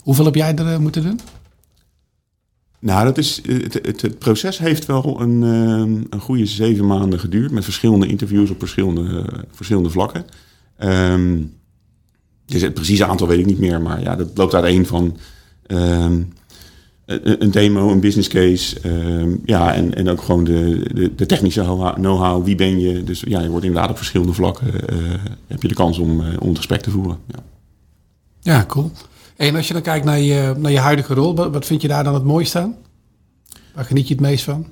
Hoeveel 0.00 0.24
heb 0.24 0.34
jij 0.34 0.54
er 0.56 0.80
moeten 0.80 1.02
doen? 1.02 1.20
Nou, 2.78 3.04
dat 3.04 3.18
is, 3.18 3.40
het, 3.46 3.74
het, 3.74 4.02
het, 4.02 4.18
proces 4.18 4.58
heeft 4.58 4.86
wel 4.86 5.20
een, 5.20 5.42
een 6.10 6.20
goede 6.20 6.46
zeven 6.46 6.86
maanden 6.86 7.20
geduurd. 7.20 7.50
Met 7.50 7.64
verschillende 7.64 8.06
interviews 8.06 8.50
op 8.50 8.58
verschillende, 8.58 9.24
verschillende 9.50 9.90
vlakken. 9.90 10.24
Um, 10.78 11.52
dus 12.52 12.62
het 12.62 12.74
precieze 12.74 13.06
aantal 13.06 13.26
weet 13.26 13.38
ik 13.38 13.46
niet 13.46 13.58
meer, 13.58 13.80
maar 13.80 14.02
ja, 14.02 14.16
dat 14.16 14.28
loopt 14.34 14.54
uiteen 14.54 14.86
van 14.86 15.16
um, 15.66 16.32
een 17.06 17.50
demo, 17.50 17.90
een 17.90 18.00
business 18.00 18.28
case, 18.28 18.88
um, 18.88 19.40
ja, 19.44 19.74
en, 19.74 19.94
en 19.94 20.08
ook 20.08 20.22
gewoon 20.22 20.44
de, 20.44 21.10
de, 21.16 21.26
technische 21.26 21.62
know-how, 21.94 22.44
wie 22.44 22.54
ben 22.54 22.80
je. 22.80 23.04
Dus 23.04 23.22
ja, 23.26 23.40
je 23.40 23.48
wordt 23.48 23.64
inderdaad 23.64 23.90
op 23.90 23.96
verschillende 23.96 24.32
vlakken, 24.32 24.66
uh, 24.66 25.12
heb 25.46 25.62
je 25.62 25.68
de 25.68 25.74
kans 25.74 25.98
om, 25.98 26.20
uh, 26.20 26.26
om 26.38 26.48
het 26.48 26.56
gesprek 26.56 26.80
te 26.80 26.90
voeren. 26.90 27.18
Ja, 27.26 27.38
ja 28.40 28.64
cool. 28.66 28.90
En 29.36 29.56
als 29.56 29.66
je 29.66 29.72
dan 29.72 29.82
kijkt 29.82 30.04
naar 30.04 30.20
je, 30.20 30.54
naar 30.58 30.72
je 30.72 30.78
huidige 30.78 31.14
rol, 31.14 31.34
wat 31.34 31.66
vind 31.66 31.82
je 31.82 31.88
daar 31.88 32.04
dan 32.04 32.14
het 32.14 32.24
mooiste 32.24 32.58
aan? 32.58 32.76
Waar 33.74 33.84
geniet 33.84 34.08
je 34.08 34.14
het 34.14 34.22
meest 34.22 34.44
van? 34.44 34.66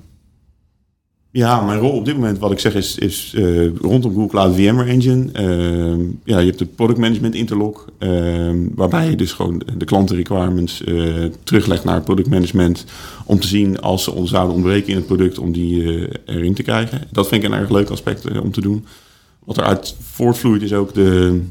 Ja, 1.33 1.61
mijn 1.61 1.79
rol 1.79 1.91
op 1.91 2.05
dit 2.05 2.15
moment, 2.15 2.39
wat 2.39 2.51
ik 2.51 2.59
zeg, 2.59 2.75
is, 2.75 2.97
is 2.97 3.33
uh, 3.37 3.75
rondom 3.77 4.13
Google 4.13 4.29
Cloud 4.29 4.55
VMware 4.55 4.89
Engine. 4.89 5.29
Uh, 5.33 6.07
ja, 6.23 6.39
je 6.39 6.45
hebt 6.45 6.59
de 6.59 6.65
product 6.65 6.99
management 6.99 7.35
interlock, 7.35 7.85
uh, 7.99 8.49
waarbij 8.75 9.09
je 9.09 9.15
dus 9.15 9.31
gewoon 9.31 9.61
de 9.77 9.85
klanten 9.85 10.15
requirements 10.15 10.81
uh, 10.81 11.25
teruglegt 11.43 11.83
naar 11.83 11.95
het 11.95 12.03
product 12.03 12.29
management. 12.29 12.85
Om 13.25 13.39
te 13.39 13.47
zien 13.47 13.81
als 13.81 14.03
ze 14.03 14.11
ons 14.11 14.29
zouden 14.29 14.55
ontbreken 14.55 14.89
in 14.89 14.95
het 14.95 15.05
product, 15.05 15.39
om 15.39 15.51
die 15.51 16.07
erin 16.25 16.53
te 16.53 16.63
krijgen. 16.63 17.07
Dat 17.11 17.27
vind 17.27 17.43
ik 17.43 17.49
een 17.49 17.57
erg 17.57 17.69
leuk 17.69 17.89
aspect 17.89 18.39
om 18.39 18.51
te 18.51 18.61
doen. 18.61 18.85
Wat 19.43 19.57
eruit 19.57 19.95
voortvloeit 19.99 20.61
is 20.61 20.73
ook 20.73 20.93
de, 20.93 21.41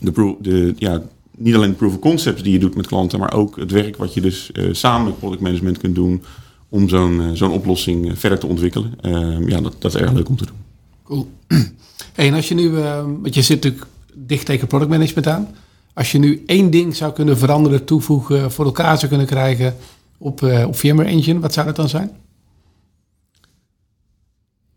de, 0.00 0.36
de, 0.40 0.74
ja, 0.76 1.02
niet 1.36 1.54
alleen 1.54 1.70
de 1.70 1.76
proof 1.76 1.92
of 1.92 1.98
concepts 1.98 2.42
die 2.42 2.52
je 2.52 2.58
doet 2.58 2.76
met 2.76 2.86
klanten, 2.86 3.18
maar 3.18 3.34
ook 3.34 3.56
het 3.56 3.70
werk 3.70 3.96
wat 3.96 4.14
je 4.14 4.20
dus 4.20 4.52
eh, 4.52 4.64
samen 4.72 5.06
met 5.06 5.18
product 5.18 5.42
management 5.42 5.78
kunt 5.78 5.94
doen 5.94 6.22
om 6.70 6.88
zo'n 6.88 7.20
eh, 7.20 7.30
zo'n 7.32 7.52
oplossing 7.52 8.08
eh, 8.08 8.16
verder 8.16 8.38
te 8.38 8.46
ontwikkelen. 8.46 8.94
Ehm, 9.00 9.48
ja, 9.48 9.60
dat, 9.60 9.74
dat 9.78 9.94
is 9.94 10.00
erg 10.00 10.12
leuk 10.12 10.28
om 10.28 10.36
te 10.36 10.46
doen. 10.46 10.56
Cool. 11.04 11.30
Hey, 12.12 12.28
en 12.28 12.34
als 12.34 12.48
je 12.48 12.54
nu, 12.54 12.78
eh, 12.78 13.02
want 13.02 13.34
je 13.34 13.42
zit 13.42 13.62
natuurlijk 13.62 13.90
dicht 14.14 14.46
tegen 14.46 14.66
product 14.66 14.90
management 14.90 15.26
aan. 15.26 15.48
Als 15.94 16.12
je 16.12 16.18
nu 16.18 16.42
één 16.46 16.70
ding 16.70 16.96
zou 16.96 17.12
kunnen 17.12 17.38
veranderen, 17.38 17.84
toevoegen, 17.84 18.52
voor 18.52 18.64
elkaar 18.64 18.96
zou 18.96 19.08
kunnen 19.08 19.26
krijgen 19.26 19.76
op, 20.18 20.42
eh, 20.42 20.66
op 20.66 20.76
VMware 20.76 21.08
Engine, 21.08 21.40
wat 21.40 21.52
zou 21.52 21.66
dat 21.66 21.76
dan 21.76 21.88
zijn? 21.88 22.10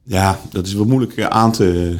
Ja, 0.04 0.40
dat 0.52 0.66
is 0.68 0.74
wel 0.74 0.86
moeilijk 0.86 1.24
aan 1.24 1.52
te, 1.52 1.98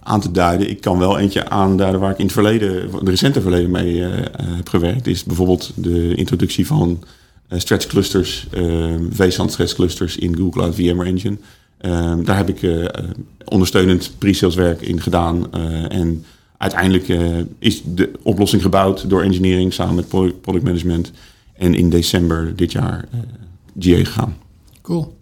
aan 0.00 0.20
te 0.20 0.30
duiden. 0.30 0.70
Ik 0.70 0.80
kan 0.80 0.98
wel 0.98 1.18
eentje 1.18 1.48
aanduiden 1.48 2.00
waar 2.00 2.10
ik 2.10 2.18
in 2.18 2.24
het 2.24 2.34
verleden, 2.34 2.90
de 3.04 3.10
recente 3.10 3.40
verleden 3.40 3.70
mee 3.70 4.00
heb 4.36 4.68
gewerkt. 4.68 5.06
Is 5.06 5.24
bijvoorbeeld 5.24 5.72
de 5.74 6.14
introductie 6.14 6.66
van 6.66 7.04
stretch 7.60 7.86
clusters, 7.86 8.46
uh, 8.52 8.94
vSAN 9.10 9.50
stretch 9.50 9.74
clusters 9.74 10.16
in 10.16 10.36
Google 10.36 10.50
Cloud 10.50 10.74
VMware 10.74 11.08
Engine. 11.08 11.36
Ehm, 11.78 12.24
daar 12.24 12.36
heb 12.36 12.48
ik 12.48 12.62
eh, 12.62 12.84
eh, 12.84 12.90
ondersteunend 13.44 14.12
pre-sales 14.18 14.54
werk 14.54 14.80
in 14.80 15.00
gedaan. 15.00 15.52
eh, 15.52 15.92
en 15.92 16.24
uiteindelijk 16.58 17.08
eh, 17.08 17.38
is 17.58 17.82
de 17.84 18.10
oplossing 18.22 18.62
gebouwd 18.62 19.08
door 19.10 19.22
engineering 19.22 19.72
samen 19.72 19.94
met 19.94 20.08
product, 20.08 20.40
product 20.40 20.64
management. 20.64 21.12
En 21.56 21.74
in 21.74 21.90
december 21.90 22.56
dit 22.56 22.72
jaar 22.72 23.04
eh 23.10 23.18
GA 23.78 23.96
gegaan. 23.96 24.36
Cool. 24.82 25.16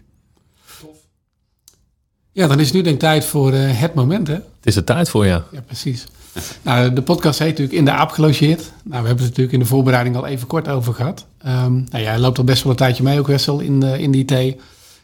Ja, 2.31 2.47
dan 2.47 2.59
is 2.59 2.71
nu 2.71 2.81
denk 2.81 2.93
ik 2.95 3.01
tijd 3.01 3.25
voor 3.25 3.53
eh, 3.53 3.79
het 3.79 3.93
moment, 3.93 4.27
hè? 4.27 4.33
Het 4.33 4.43
is 4.63 4.75
er 4.75 4.83
tijd 4.83 5.09
voor, 5.09 5.25
ja. 5.25 5.45
Ja, 5.51 5.61
precies. 5.61 6.05
Nou, 6.61 6.93
de 6.93 7.01
podcast 7.01 7.39
heet 7.39 7.47
natuurlijk 7.47 7.77
In 7.77 7.85
de 7.85 7.91
Aap 7.91 8.09
gelogeerd. 8.09 8.61
Nou, 8.61 9.01
we 9.01 9.07
hebben 9.07 9.15
het 9.15 9.19
natuurlijk 9.19 9.53
in 9.53 9.59
de 9.59 9.65
voorbereiding 9.65 10.15
al 10.15 10.25
even 10.25 10.47
kort 10.47 10.67
over 10.67 10.93
gehad. 10.93 11.25
Ehm 11.37 11.73
nou, 11.73 12.03
jij 12.03 12.19
loopt 12.19 12.37
al 12.37 12.43
best 12.43 12.63
wel 12.63 12.71
een 12.71 12.77
tijdje 12.77 13.03
mee 13.03 13.19
ook, 13.19 13.27
Wessel, 13.27 13.59
in, 13.59 13.83
eh, 13.83 13.99
in 13.99 14.11
de 14.11 14.17
IT. 14.17 14.55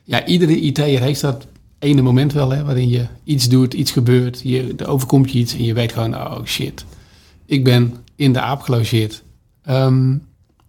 Ja, 0.03 0.25
iedere 0.25 0.59
IT'er 0.59 1.01
heeft 1.01 1.21
dat 1.21 1.47
ene 1.79 2.01
moment 2.01 2.33
wel, 2.33 2.49
hè, 2.51 2.63
waarin 2.63 2.89
je 2.89 3.05
iets 3.23 3.49
doet, 3.49 3.73
iets 3.73 3.91
gebeurt. 3.91 4.41
Je, 4.43 4.73
er 4.77 4.87
overkomt 4.87 5.31
je 5.31 5.39
iets 5.39 5.53
en 5.53 5.63
je 5.63 5.73
weet 5.73 5.93
gewoon, 5.93 6.15
oh 6.15 6.45
shit, 6.45 6.85
ik 7.45 7.63
ben 7.63 7.95
in 8.15 8.33
de 8.33 8.39
Aap 8.39 8.61
gelogeerd. 8.61 9.23
Ehm, 9.63 10.15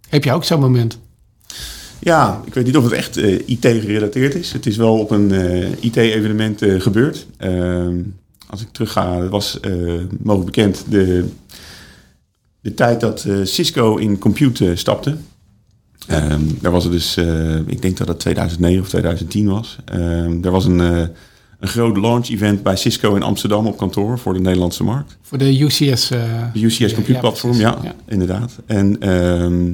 heb 0.09 0.25
je 0.25 0.33
ook 0.33 0.45
zo'n 0.45 0.61
moment? 0.61 0.99
Ja, 1.99 2.43
ik 2.47 2.55
weet 2.55 2.65
niet 2.65 2.77
of 2.77 2.85
het 2.85 2.93
echt 2.93 3.17
eh, 3.17 3.49
IT-gerelateerd 3.49 4.35
is. 4.35 4.53
Het 4.53 4.67
is 4.67 4.77
wel 4.77 4.99
op 4.99 5.11
een 5.11 5.33
eh, 5.33 5.83
IT-evenement 5.85 6.63
gebeurd. 6.79 7.27
Als 8.51 8.61
ik 8.61 8.69
terugga, 8.73 9.21
het 9.21 9.31
was 9.31 9.61
eh, 9.61 9.73
mogelijk 10.23 10.45
bekend 10.55 10.85
de, 10.89 11.29
de 12.61 12.75
tijd 12.75 13.01
dat 13.01 13.25
eh, 13.25 13.37
Cisco 13.45 13.97
in 13.97 14.19
compute 14.19 14.77
stapte. 14.77 15.17
Ehm, 16.07 16.41
daar 16.61 16.73
was 16.73 16.85
het 16.85 16.93
dus, 16.93 17.17
eh, 17.17 17.57
ik 17.57 17.83
denk 17.83 17.97
dat 17.97 18.09
het 18.09 18.19
2009 18.19 18.81
of 18.81 18.89
2010 18.89 19.49
was. 19.49 19.77
Ehm, 19.85 20.45
er 20.45 20.51
was 20.51 20.65
een, 20.65 20.81
eh, 20.81 21.07
een 21.61 21.69
groot 21.69 21.97
launch-event 21.97 22.63
bij 22.63 22.77
Cisco 22.77 23.15
in 23.15 23.23
Amsterdam 23.23 23.67
op 23.67 23.77
kantoor 23.77 24.19
voor 24.19 24.33
de 24.33 24.41
Nederlandse 24.41 24.85
markt. 24.85 25.17
Voor 25.23 25.39
de 25.39 25.59
UCS? 25.59 26.11
eh, 26.11 26.21
De 26.53 26.61
UCS 26.61 26.93
Compute 26.93 27.13
ja, 27.13 27.19
Platform, 27.21 27.57
ja, 27.57 27.79
inderdaad. 28.09 28.59
En 28.67 29.01
ehm, 29.01 29.73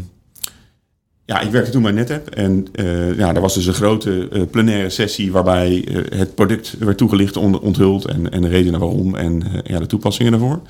ja, 1.27 1.41
ik 1.41 1.51
werkte 1.51 1.71
toen 1.71 1.83
bij 1.83 1.93
NetApp. 1.93 2.29
En 2.29 2.67
eh 2.73 3.17
ja, 3.17 3.35
er 3.35 3.41
was 3.41 3.55
dus 3.55 3.67
een 3.67 3.75
grote 3.75 4.29
eh, 4.33 4.43
plenaire 4.51 4.91
sessie 4.91 5.33
waarbij 5.33 5.85
eh, 5.89 6.19
het 6.19 6.35
product 6.35 6.77
werd 6.79 6.99
toegelicht, 6.99 7.37
on- 7.37 7.61
onthuld 7.61 8.05
en, 8.05 8.31
en 8.31 8.43
de 8.43 8.49
redenen 8.49 8.81
waarom 8.81 9.15
en 9.15 9.43
ja, 9.65 9.79
de 9.79 9.87
toepassingen 9.87 10.33
daarvoor. 10.33 10.61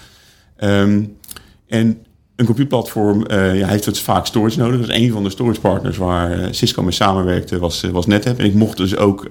Ehm, 0.57 1.03
en 1.69 1.99
een 2.37 2.47
computeplatform 2.47 3.27
eh, 3.27 3.59
ja, 3.59 3.67
heeft 3.69 3.85
het 3.85 3.99
vaak 3.99 4.27
storage 4.27 4.59
nodig. 4.59 4.81
Dus 4.87 4.97
een 4.97 5.13
van 5.13 5.23
de 5.25 5.31
storage 5.31 5.61
partners 5.61 5.97
waar 5.97 6.55
Cisco 6.55 6.83
mee 6.83 6.93
samenwerkte 6.93 7.59
was, 7.59 7.81
was 7.81 8.07
NetApp. 8.07 8.39
En 8.39 8.45
ik 8.45 8.55
mocht 8.55 8.77
dus 8.77 8.97
ook 8.97 9.29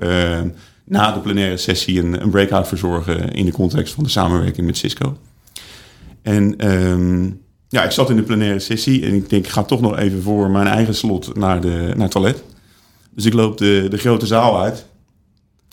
na 0.84 1.12
de 1.12 1.20
plenaire 1.20 1.58
sessie 1.58 2.00
een, 2.00 2.22
een 2.22 2.30
breakout 2.30 2.68
verzorgen 2.68 3.32
in 3.32 3.46
de 3.46 3.52
context 3.52 3.94
van 3.94 4.04
de 4.04 4.10
samenwerking 4.10 4.66
met 4.66 4.78
Cisco. 4.78 5.18
En 6.22 6.58
ehm, 6.58 7.30
ja, 7.76 7.84
ik 7.84 7.92
zat 7.92 8.10
in 8.10 8.16
de 8.16 8.24
plenaire 8.24 8.60
sessie 8.60 9.06
en 9.06 9.14
ik 9.14 9.30
denk, 9.30 9.46
ik 9.46 9.52
ga 9.52 9.64
toch 9.64 9.82
nog 9.82 9.98
even 9.98 10.22
voor 10.22 10.50
mijn 10.50 10.68
eigen 10.68 10.96
slot 10.96 11.36
naar, 11.36 11.62
de, 11.62 11.92
naar 11.94 12.04
het 12.04 12.12
toilet. 12.12 12.44
Dus 13.10 13.26
ik 13.26 13.34
loop 13.34 13.58
de, 13.58 13.88
de 13.90 13.98
grote 13.98 14.26
zaal 14.26 14.62
uit. 14.62 14.86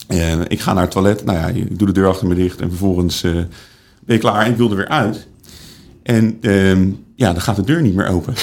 En 0.06 0.48
ik 0.48 0.60
ga 0.60 0.72
naar 0.72 0.82
het 0.82 0.90
toilet. 0.90 1.24
Nou 1.24 1.38
ja, 1.38 1.48
ik 1.48 1.78
doe 1.78 1.86
de 1.86 1.92
deur 1.92 2.08
achter 2.08 2.26
me 2.26 2.34
dicht 2.34 2.60
en 2.60 2.68
vervolgens 2.68 3.22
eh, 3.22 3.32
ben 4.00 4.16
ik 4.16 4.20
klaar 4.20 4.44
en 4.44 4.50
ik 4.50 4.56
wil 4.56 4.70
er 4.70 4.76
weer 4.76 4.88
uit. 4.88 5.26
En 6.02 6.38
ehm, 6.40 6.90
ja, 7.14 7.32
dan 7.32 7.42
gaat 7.42 7.56
de 7.56 7.64
deur 7.64 7.82
niet 7.82 7.94
meer 7.94 8.08
open. 8.08 8.34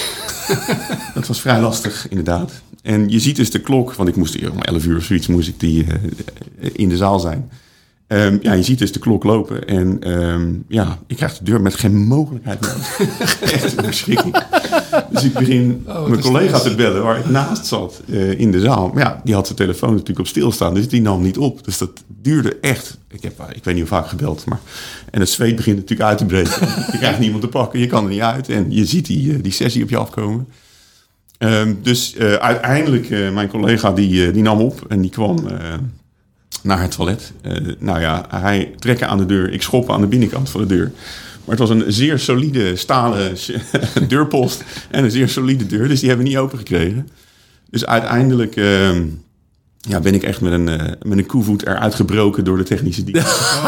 dat 1.13 1.27
was 1.27 1.41
vrij 1.41 1.61
lastig, 1.61 2.07
inderdaad. 2.09 2.51
En 2.81 3.09
je 3.09 3.19
ziet 3.19 3.35
dus 3.35 3.51
de 3.51 3.59
klok, 3.59 3.93
want 3.93 4.09
ik 4.09 4.15
moest 4.15 4.49
om 4.49 4.61
11 4.61 4.85
uur 4.85 4.97
of 4.97 5.03
zoiets 5.03 5.27
moest 5.27 5.47
ik 5.47 5.59
die, 5.59 5.85
eh, 5.85 6.69
in 6.73 6.89
de 6.89 6.97
zaal 6.97 7.19
zijn. 7.19 7.49
Ehm, 8.09 8.37
ja, 8.41 8.53
je 8.53 8.63
ziet 8.63 8.79
dus 8.79 8.91
de 8.91 8.99
klok 8.99 9.23
lopen 9.23 9.67
en 9.67 9.97
ehm, 9.99 10.53
ja, 10.67 10.99
ik 11.07 11.15
krijg 11.15 11.37
de 11.37 11.43
deur 11.43 11.61
met 11.61 11.75
geen 11.75 11.97
mogelijkheid 11.97 12.61
meer. 12.61 13.09
Echt 13.53 13.77
een 13.77 13.83
verschrikking. 13.83 14.43
Dus 15.09 15.23
ik 15.23 15.33
begin 15.33 15.83
wat 15.85 16.07
mijn 16.07 16.21
collega 16.21 16.57
stress. 16.57 16.63
te 16.63 16.75
bellen 16.75 17.03
waar 17.03 17.19
ik 17.19 17.29
naast 17.29 17.65
zat 17.65 18.01
eh, 18.09 18.39
in 18.39 18.51
de 18.51 18.59
zaal. 18.59 18.91
Maar 18.93 19.03
ja, 19.03 19.21
die 19.23 19.33
had 19.33 19.45
zijn 19.45 19.57
telefoon 19.57 19.91
natuurlijk 19.91 20.19
op 20.19 20.27
stilstaan, 20.27 20.73
dus 20.73 20.87
die 20.87 21.01
nam 21.01 21.21
niet 21.21 21.37
op. 21.37 21.63
Dus 21.63 21.77
dat 21.77 22.03
duurde 22.07 22.57
echt. 22.61 22.97
Ik 23.09 23.23
heb, 23.23 23.33
ik 23.53 23.63
weet 23.63 23.75
niet 23.75 23.89
hoe 23.89 23.97
vaak 23.97 24.07
gebeld, 24.07 24.45
maar 24.45 24.59
en 25.11 25.19
het 25.19 25.29
zweet 25.29 25.55
begint 25.55 25.75
natuurlijk 25.75 26.09
uit 26.09 26.17
te 26.17 26.25
breken. 26.25 26.67
je 26.91 26.97
krijgt 26.97 27.19
niemand 27.19 27.41
te 27.41 27.47
pakken, 27.49 27.79
je 27.79 27.87
kan 27.87 28.03
er 28.03 28.09
niet 28.09 28.21
uit 28.21 28.49
en 28.49 28.71
je 28.71 28.85
ziet 28.85 29.05
die, 29.05 29.33
eh, 29.33 29.43
die 29.43 29.51
sessie 29.51 29.83
op 29.83 29.89
je 29.89 29.97
afkomen. 29.97 30.47
Ehm, 31.37 31.73
dus 31.81 32.15
eh, 32.15 32.33
uiteindelijk, 32.33 33.09
mijn 33.09 33.49
collega 33.49 33.91
die, 33.91 34.31
die 34.31 34.43
nam 34.43 34.59
op 34.59 34.85
en 34.87 35.01
die 35.01 35.11
kwam 35.11 35.47
naar 36.63 36.81
het 36.81 36.91
toilet. 36.91 37.31
Eh, 37.41 37.53
nou 37.79 37.99
ja, 37.99 38.25
hij 38.29 38.73
trekken 38.79 39.07
aan 39.07 39.17
de 39.17 39.25
deur, 39.25 39.51
ik 39.53 39.61
schop 39.61 39.91
aan 39.91 40.01
de 40.01 40.07
binnenkant 40.07 40.49
van 40.49 40.61
de 40.61 40.67
deur. 40.67 40.91
Maar 41.45 41.57
het 41.57 41.67
was 41.67 41.69
een 41.69 41.93
zeer 41.93 42.19
solide 42.19 42.75
stalen 42.75 43.35
deurpost 44.07 44.63
en 44.89 45.03
een 45.03 45.11
zeer 45.11 45.29
solide 45.29 45.65
deur, 45.65 45.87
dus 45.87 45.99
die 45.99 46.07
hebben 46.07 46.25
we 46.25 46.31
niet 46.31 46.41
open 46.41 46.57
gekregen. 46.57 47.09
Dus 47.69 47.85
uiteindelijk 47.85 48.55
ehm, 48.55 49.01
ja, 49.89 50.00
ben 50.00 50.13
ik 50.13 50.24
echt 50.24 50.41
met 50.41 50.51
een, 50.51 50.67
eh, 50.69 50.91
met 51.01 51.17
een 51.17 51.25
koevoet 51.25 51.65
eruit 51.65 51.96
gebroken 51.96 52.43
door 52.43 52.58
de 52.58 52.63
technische 52.63 53.03
dienst. 53.03 53.39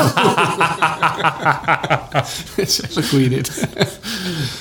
Dat 2.55 2.67
is 2.67 2.81
echt 2.81 2.95
een 2.95 3.03
goeie 3.03 3.29
dit. 3.29 3.67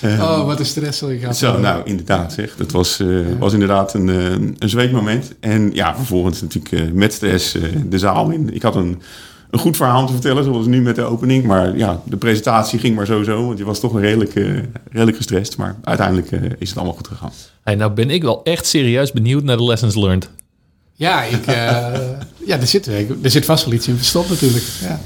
oh, 0.02 0.46
wat 0.46 0.58
een 0.58 0.66
stress 0.66 1.00
je 1.00 1.18
gehad 1.18 1.36
Zo, 1.36 1.58
nou 1.58 1.82
inderdaad 1.84 2.32
zeg. 2.32 2.56
Dat 2.56 2.70
was, 2.70 3.00
eh, 3.00 3.08
was 3.38 3.52
inderdaad 3.52 3.94
een, 3.94 4.08
eh, 4.08 4.30
een 4.58 4.68
zweetmoment. 4.68 5.32
En 5.40 5.70
ja, 5.72 5.96
vervolgens 5.96 6.40
natuurlijk 6.40 6.94
met 6.94 7.12
stress 7.12 7.54
eh, 7.54 7.62
de 7.86 7.98
zaal 7.98 8.30
in. 8.30 8.54
Ik 8.54 8.62
had 8.62 8.76
een, 8.76 9.02
een 9.50 9.58
goed 9.58 9.76
verhaal 9.76 10.06
te 10.06 10.12
vertellen, 10.12 10.44
zoals 10.44 10.66
nu 10.66 10.82
met 10.82 10.96
de 10.96 11.02
opening. 11.02 11.44
Maar 11.44 11.76
ja, 11.76 12.00
de 12.04 12.16
presentatie 12.16 12.78
ging 12.78 12.96
maar 12.96 13.06
sowieso. 13.06 13.46
Want 13.46 13.58
je 13.58 13.64
was 13.64 13.80
toch 13.80 14.00
redelijk, 14.00 14.34
eh, 14.34 14.44
redelijk 14.90 15.16
gestrest. 15.16 15.56
Maar 15.56 15.76
uiteindelijk 15.82 16.30
is 16.58 16.68
het 16.68 16.78
allemaal 16.78 16.96
goed 16.96 17.08
gegaan. 17.08 17.32
Hey, 17.62 17.74
nou 17.74 17.92
ben 17.92 18.10
ik 18.10 18.22
wel 18.22 18.42
echt 18.42 18.66
serieus 18.66 19.12
benieuwd 19.12 19.42
naar 19.42 19.56
de 19.56 19.64
lessons 19.64 19.94
learned. 19.94 20.30
Ja, 21.00 21.22
ik, 21.22 21.46
eh, 21.46 21.54
ja 22.50 22.60
er, 22.60 22.66
zit, 22.66 22.86
er 23.22 23.30
zit 23.30 23.44
vast 23.44 23.64
wel 23.64 23.74
iets 23.74 23.88
in 23.88 23.96
verstopt 23.96 24.28
natuurlijk. 24.28 24.64
Ja. 24.80 25.00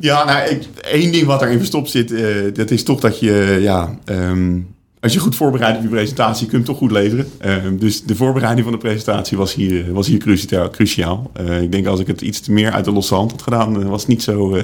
Ja, 0.00 0.24
nou, 0.24 0.48
ik, 0.48 0.64
één 0.80 1.12
ding 1.12 1.26
wat 1.26 1.42
erin 1.42 1.58
verstopt 1.58 1.90
zit, 1.90 2.12
eh, 2.12 2.54
dat 2.54 2.70
is 2.70 2.82
toch 2.82 3.00
dat 3.00 3.20
je, 3.20 3.58
ja, 3.60 3.98
ehm, 4.04 4.58
als 5.04 5.12
je 5.12 5.18
goed 5.18 5.36
voorbereidt 5.36 5.76
op 5.76 5.82
je 5.82 5.88
presentatie, 5.88 6.46
kun 6.46 6.58
je 6.58 6.64
hem 6.64 6.72
toch 6.72 6.76
goed 6.82 6.90
leveren. 6.90 7.28
Ehm, 7.38 7.76
dus 7.76 8.02
de 8.02 8.16
voorbereiding 8.16 8.64
van 8.64 8.72
de 8.72 8.78
presentatie 8.78 9.36
was 9.36 9.54
hier, 9.54 9.92
was 9.92 10.06
hier 10.06 10.18
cruciaal. 10.18 10.70
cruciaal. 10.70 11.30
Eh, 11.32 11.62
ik 11.62 11.72
denk 11.72 11.86
als 11.86 12.00
ik 12.00 12.06
het 12.06 12.20
iets 12.20 12.48
meer 12.48 12.72
uit 12.72 12.84
de 12.84 12.92
losse 12.92 13.14
hand 13.14 13.30
had 13.30 13.42
gedaan, 13.42 13.82
eh, 13.82 13.88
was 13.88 14.00
het 14.00 14.10
niet 14.10 14.22
zo 14.22 14.54
eh, 14.54 14.62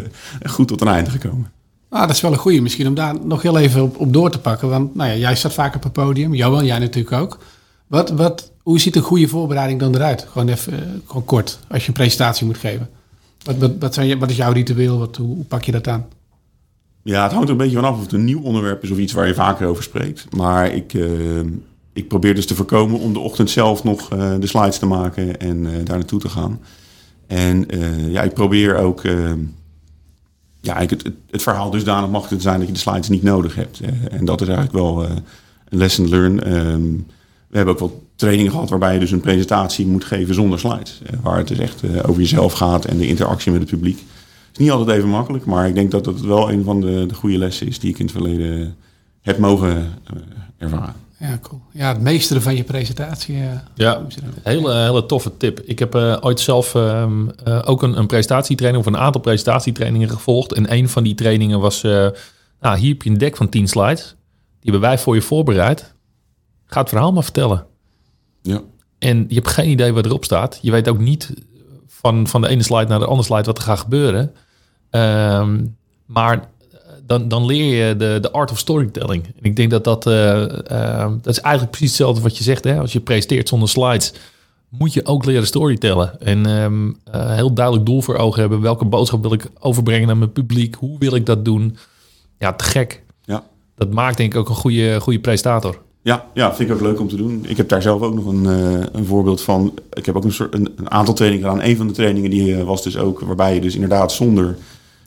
goed 0.50 0.69
tot 0.69 0.80
een 0.80 0.88
einde 0.88 1.11
gekomen. 1.11 1.50
Ah, 1.88 2.00
dat 2.00 2.11
is 2.11 2.21
wel 2.21 2.33
een 2.33 2.38
goeie. 2.38 2.62
Misschien 2.62 2.87
om 2.87 2.95
daar 2.95 3.14
nog 3.25 3.42
heel 3.42 3.59
even 3.59 3.83
op, 3.83 3.99
op 4.00 4.12
door 4.12 4.30
te 4.30 4.38
pakken. 4.38 4.69
Want 4.69 4.95
nou 4.95 5.11
ja, 5.11 5.16
jij 5.16 5.37
staat 5.37 5.54
vaak 5.54 5.75
op 5.75 5.83
het 5.83 5.92
podium. 5.92 6.35
Johan, 6.35 6.64
jij 6.64 6.78
natuurlijk 6.78 7.12
ook. 7.12 7.38
Wat, 7.87 8.11
wat, 8.11 8.50
hoe 8.70 8.80
ziet 8.80 8.96
een 8.96 9.02
goede 9.02 9.28
voorbereiding 9.28 9.80
dan 9.80 9.94
eruit? 9.94 10.26
Gewoon 10.30 10.48
even, 10.48 10.72
eh, 10.72 10.88
gewoon 11.06 11.24
kort, 11.24 11.58
als 11.68 11.82
je 11.82 11.88
een 11.88 11.94
presentatie 11.94 12.46
moet 12.46 12.58
geven. 12.58 12.88
Wat, 13.42 13.70
wat, 13.78 13.94
zijn 13.94 14.18
wat 14.18 14.30
is 14.30 14.36
jouw 14.36 14.52
ritueel? 14.52 14.98
Wat, 14.98 15.16
hoe, 15.16 15.44
pak 15.44 15.62
je 15.62 15.72
dat 15.72 15.88
aan? 15.88 16.06
Ja, 17.02 17.22
het 17.22 17.32
hangt 17.32 17.46
er 17.46 17.52
een 17.52 17.60
beetje 17.60 17.76
vanaf 17.76 17.96
of 17.96 18.02
het 18.02 18.12
een 18.12 18.24
nieuw 18.24 18.42
onderwerp 18.42 18.82
is 18.82 18.90
of 18.90 18.98
iets 18.98 19.12
waar 19.12 19.26
je 19.26 19.34
vaker 19.34 19.66
over 19.66 19.82
spreekt. 19.82 20.26
Maar 20.36 20.74
ik, 20.74 20.94
eh, 20.94 21.40
ik 21.92 22.08
probeer 22.08 22.34
dus 22.34 22.46
te 22.46 22.54
voorkomen 22.54 22.98
om 22.98 23.12
de 23.12 23.18
ochtend 23.18 23.50
zelf 23.50 23.84
nog 23.84 24.12
eh, 24.12 24.34
de 24.40 24.46
slides 24.46 24.78
te 24.78 24.86
maken 24.86 25.40
en 25.40 25.62
daar 25.62 25.96
naartoe 25.98 26.20
te 26.20 26.28
gaan. 26.28 26.60
En 27.26 27.66
ja, 28.10 28.22
ik 28.22 28.34
probeer 28.34 28.76
ook 28.76 29.02
ja, 30.60 30.76
het, 30.76 30.90
het, 30.90 31.10
het 31.30 31.42
verhaal 31.42 31.70
dusdanig 31.70 32.10
mag 32.10 32.28
het 32.28 32.42
zijn 32.42 32.58
dat 32.58 32.66
je 32.66 32.74
de 32.74 32.78
slides 32.78 33.08
niet 33.08 33.22
nodig 33.22 33.54
hebt. 33.54 33.80
En 34.10 34.24
dat 34.24 34.40
is 34.40 34.48
eigenlijk 34.48 34.76
wel 34.76 35.04
een 35.04 35.22
lesson 35.78 36.08
learned. 36.08 36.42
Ehm, 36.42 36.82
we 37.50 37.57
hebben 37.57 37.75
ook 37.75 37.80
wel 37.80 38.02
trainingen 38.16 38.50
gehad 38.52 38.71
waarbij 38.71 38.95
je 38.95 39.00
dus 39.00 39.11
een 39.11 39.21
presentatie 39.21 39.87
moet 39.87 40.04
geven 40.04 40.35
zonder 40.35 40.59
slides. 40.59 41.00
Eh, 41.07 41.19
waar 41.23 41.38
het 41.38 41.49
dus 41.49 41.59
echt 41.59 41.83
eh, 41.83 41.90
over 42.09 42.21
jezelf 42.21 42.52
gaat 42.52 42.85
en 42.85 42.99
de 42.99 43.07
interactie 43.09 43.52
met 43.52 43.61
het 43.61 43.71
publiek. 43.71 43.99
Het 43.99 44.59
is 44.59 44.59
niet 44.59 44.71
altijd 44.71 44.97
even 44.99 45.09
makkelijk, 45.09 45.45
maar 45.45 45.69
ik 45.69 45.75
denk 45.75 45.90
dat 45.90 46.04
dat 46.04 46.21
wel 46.21 46.50
een 46.50 46.64
van 46.64 46.80
de, 46.80 47.04
de 47.07 47.14
goede 47.14 47.38
lessen 47.38 47.66
is 47.66 47.78
die 47.78 47.90
ik 47.90 47.99
in 47.99 48.04
het 48.04 48.14
verleden 48.14 48.76
heb 49.21 49.38
mogen 49.38 49.76
eh, 50.04 50.16
ervaren. 50.59 50.95
Ja, 51.19 51.38
cool. 51.42 51.61
Ja, 51.73 51.88
het 51.88 52.00
meesteren 52.00 52.42
van 52.42 52.57
je 52.57 52.62
presentatie. 52.64 53.35
eh, 53.37 53.42
Ja, 53.75 54.02
hele, 54.42 54.75
hele 54.75 55.07
toffe 55.07 55.37
tip. 55.37 55.61
Ik 55.61 55.78
heb 55.78 55.95
eh, 55.95 56.16
ooit 56.21 56.40
zelf 56.40 56.75
ehm, 56.75 57.28
eh, 57.45 57.62
ook 57.64 57.83
een, 57.83 57.99
een 57.99 58.07
presentatietraining 58.07 58.87
of 58.87 58.92
een 58.92 58.99
aantal 59.00 59.21
presentatietrainingen 59.21 60.09
gevolgd. 60.11 60.52
En 60.52 60.73
een 60.73 60.88
van 60.88 61.02
die 61.02 61.14
trainingen 61.14 61.61
was, 61.61 61.85
eh, 61.85 62.07
nou, 62.61 62.78
hier 62.78 62.88
heb 62.92 63.02
je 63.02 63.11
een 63.11 63.19
deck 63.19 63.37
van 63.37 63.49
10 63.49 63.69
slides. 63.69 64.02
Die 64.61 64.71
hebben 64.71 64.80
wij 64.80 64.99
voor 64.99 65.14
je 65.14 65.23
voorbereid. 65.23 65.95
Ga 66.70 66.80
het 66.80 66.88
verhaal 66.88 67.12
maar 67.12 67.22
vertellen. 67.22 67.66
Ja. 68.42 68.60
En 68.98 69.24
je 69.28 69.34
hebt 69.34 69.48
geen 69.48 69.70
idee 69.70 69.92
wat 69.92 70.06
erop 70.06 70.24
staat. 70.24 70.58
Je 70.62 70.70
weet 70.70 70.88
ook 70.88 70.98
niet 70.98 71.34
van, 71.86 72.26
van 72.26 72.40
de 72.40 72.48
ene 72.48 72.62
slide 72.62 72.86
naar 72.86 72.98
de 72.98 73.06
andere 73.06 73.26
slide 73.26 73.44
wat 73.44 73.58
er 73.58 73.64
gaat 73.64 73.78
gebeuren. 73.78 74.34
Ehm, 74.90 75.64
maar 76.06 76.48
dan, 77.06 77.28
dan 77.28 77.46
leer 77.46 77.86
je 77.86 77.96
de, 77.96 78.18
de 78.20 78.30
art 78.30 78.50
of 78.50 78.58
storytelling. 78.58 79.24
En 79.24 79.42
ik 79.42 79.56
denk 79.56 79.70
dat 79.70 79.84
dat, 79.84 80.06
eh, 80.06 80.70
ehm, 80.70 81.12
dat 81.22 81.32
is 81.32 81.40
eigenlijk 81.40 81.76
precies 81.76 81.88
hetzelfde 81.88 82.22
wat 82.22 82.38
je 82.38 82.44
zegt. 82.44 82.64
Hè? 82.64 82.78
Als 82.78 82.92
je 82.92 83.00
presenteert 83.00 83.48
zonder 83.48 83.68
slides, 83.68 84.12
moet 84.68 84.92
je 84.92 85.06
ook 85.06 85.24
leren 85.24 85.46
storytellen. 85.46 86.20
En 86.20 86.46
ehm, 86.46 86.92
eh, 87.04 87.34
heel 87.34 87.54
duidelijk 87.54 87.86
doel 87.86 88.00
voor 88.00 88.16
ogen 88.16 88.40
hebben. 88.40 88.60
Welke 88.60 88.84
boodschap 88.84 89.22
wil 89.22 89.32
ik 89.32 89.46
overbrengen 89.58 90.06
naar 90.06 90.16
mijn 90.16 90.32
publiek? 90.32 90.74
Hoe 90.74 90.98
wil 90.98 91.14
ik 91.14 91.26
dat 91.26 91.44
doen? 91.44 91.76
Ja, 92.38 92.52
te 92.52 92.64
gek. 92.64 93.02
Ja. 93.24 93.44
Dat 93.76 93.90
maakt 93.90 94.16
denk 94.16 94.32
ik 94.32 94.38
ook 94.38 94.48
een 94.48 94.54
goede, 94.54 95.00
goede 95.00 95.20
presentator. 95.20 95.82
Ja, 96.02 96.26
ja, 96.35 96.54
vind 96.54 96.69
ik 96.69 96.75
ook 96.75 96.83
leuk 96.83 97.00
om 97.00 97.09
te 97.09 97.16
doen. 97.16 97.45
Ik 97.49 97.57
heb 97.57 97.69
daar 97.69 97.83
zelf 97.83 98.02
ook 98.02 98.14
nog 98.14 98.26
een, 98.26 98.47
eh, 98.47 98.87
een 98.92 99.07
voorbeeld 99.07 99.42
van. 99.42 99.75
Ik 99.92 100.07
heb 100.07 100.16
ook 100.16 100.25
een, 100.25 100.33
soort, 100.33 100.54
een, 100.54 100.73
een 100.76 100.90
aantal 100.90 101.14
trainingen 101.14 101.49
gedaan. 101.49 101.64
Een 101.64 101.76
van 101.76 101.87
de 101.87 101.92
trainingen 101.92 102.30
die 102.30 102.57
eh, 102.57 102.62
was 102.62 102.83
dus 102.83 102.97
ook 102.97 103.21
waarbij 103.21 103.54
je 103.54 103.61
dus 103.61 103.75
inderdaad 103.75 104.12
zonder 104.12 104.57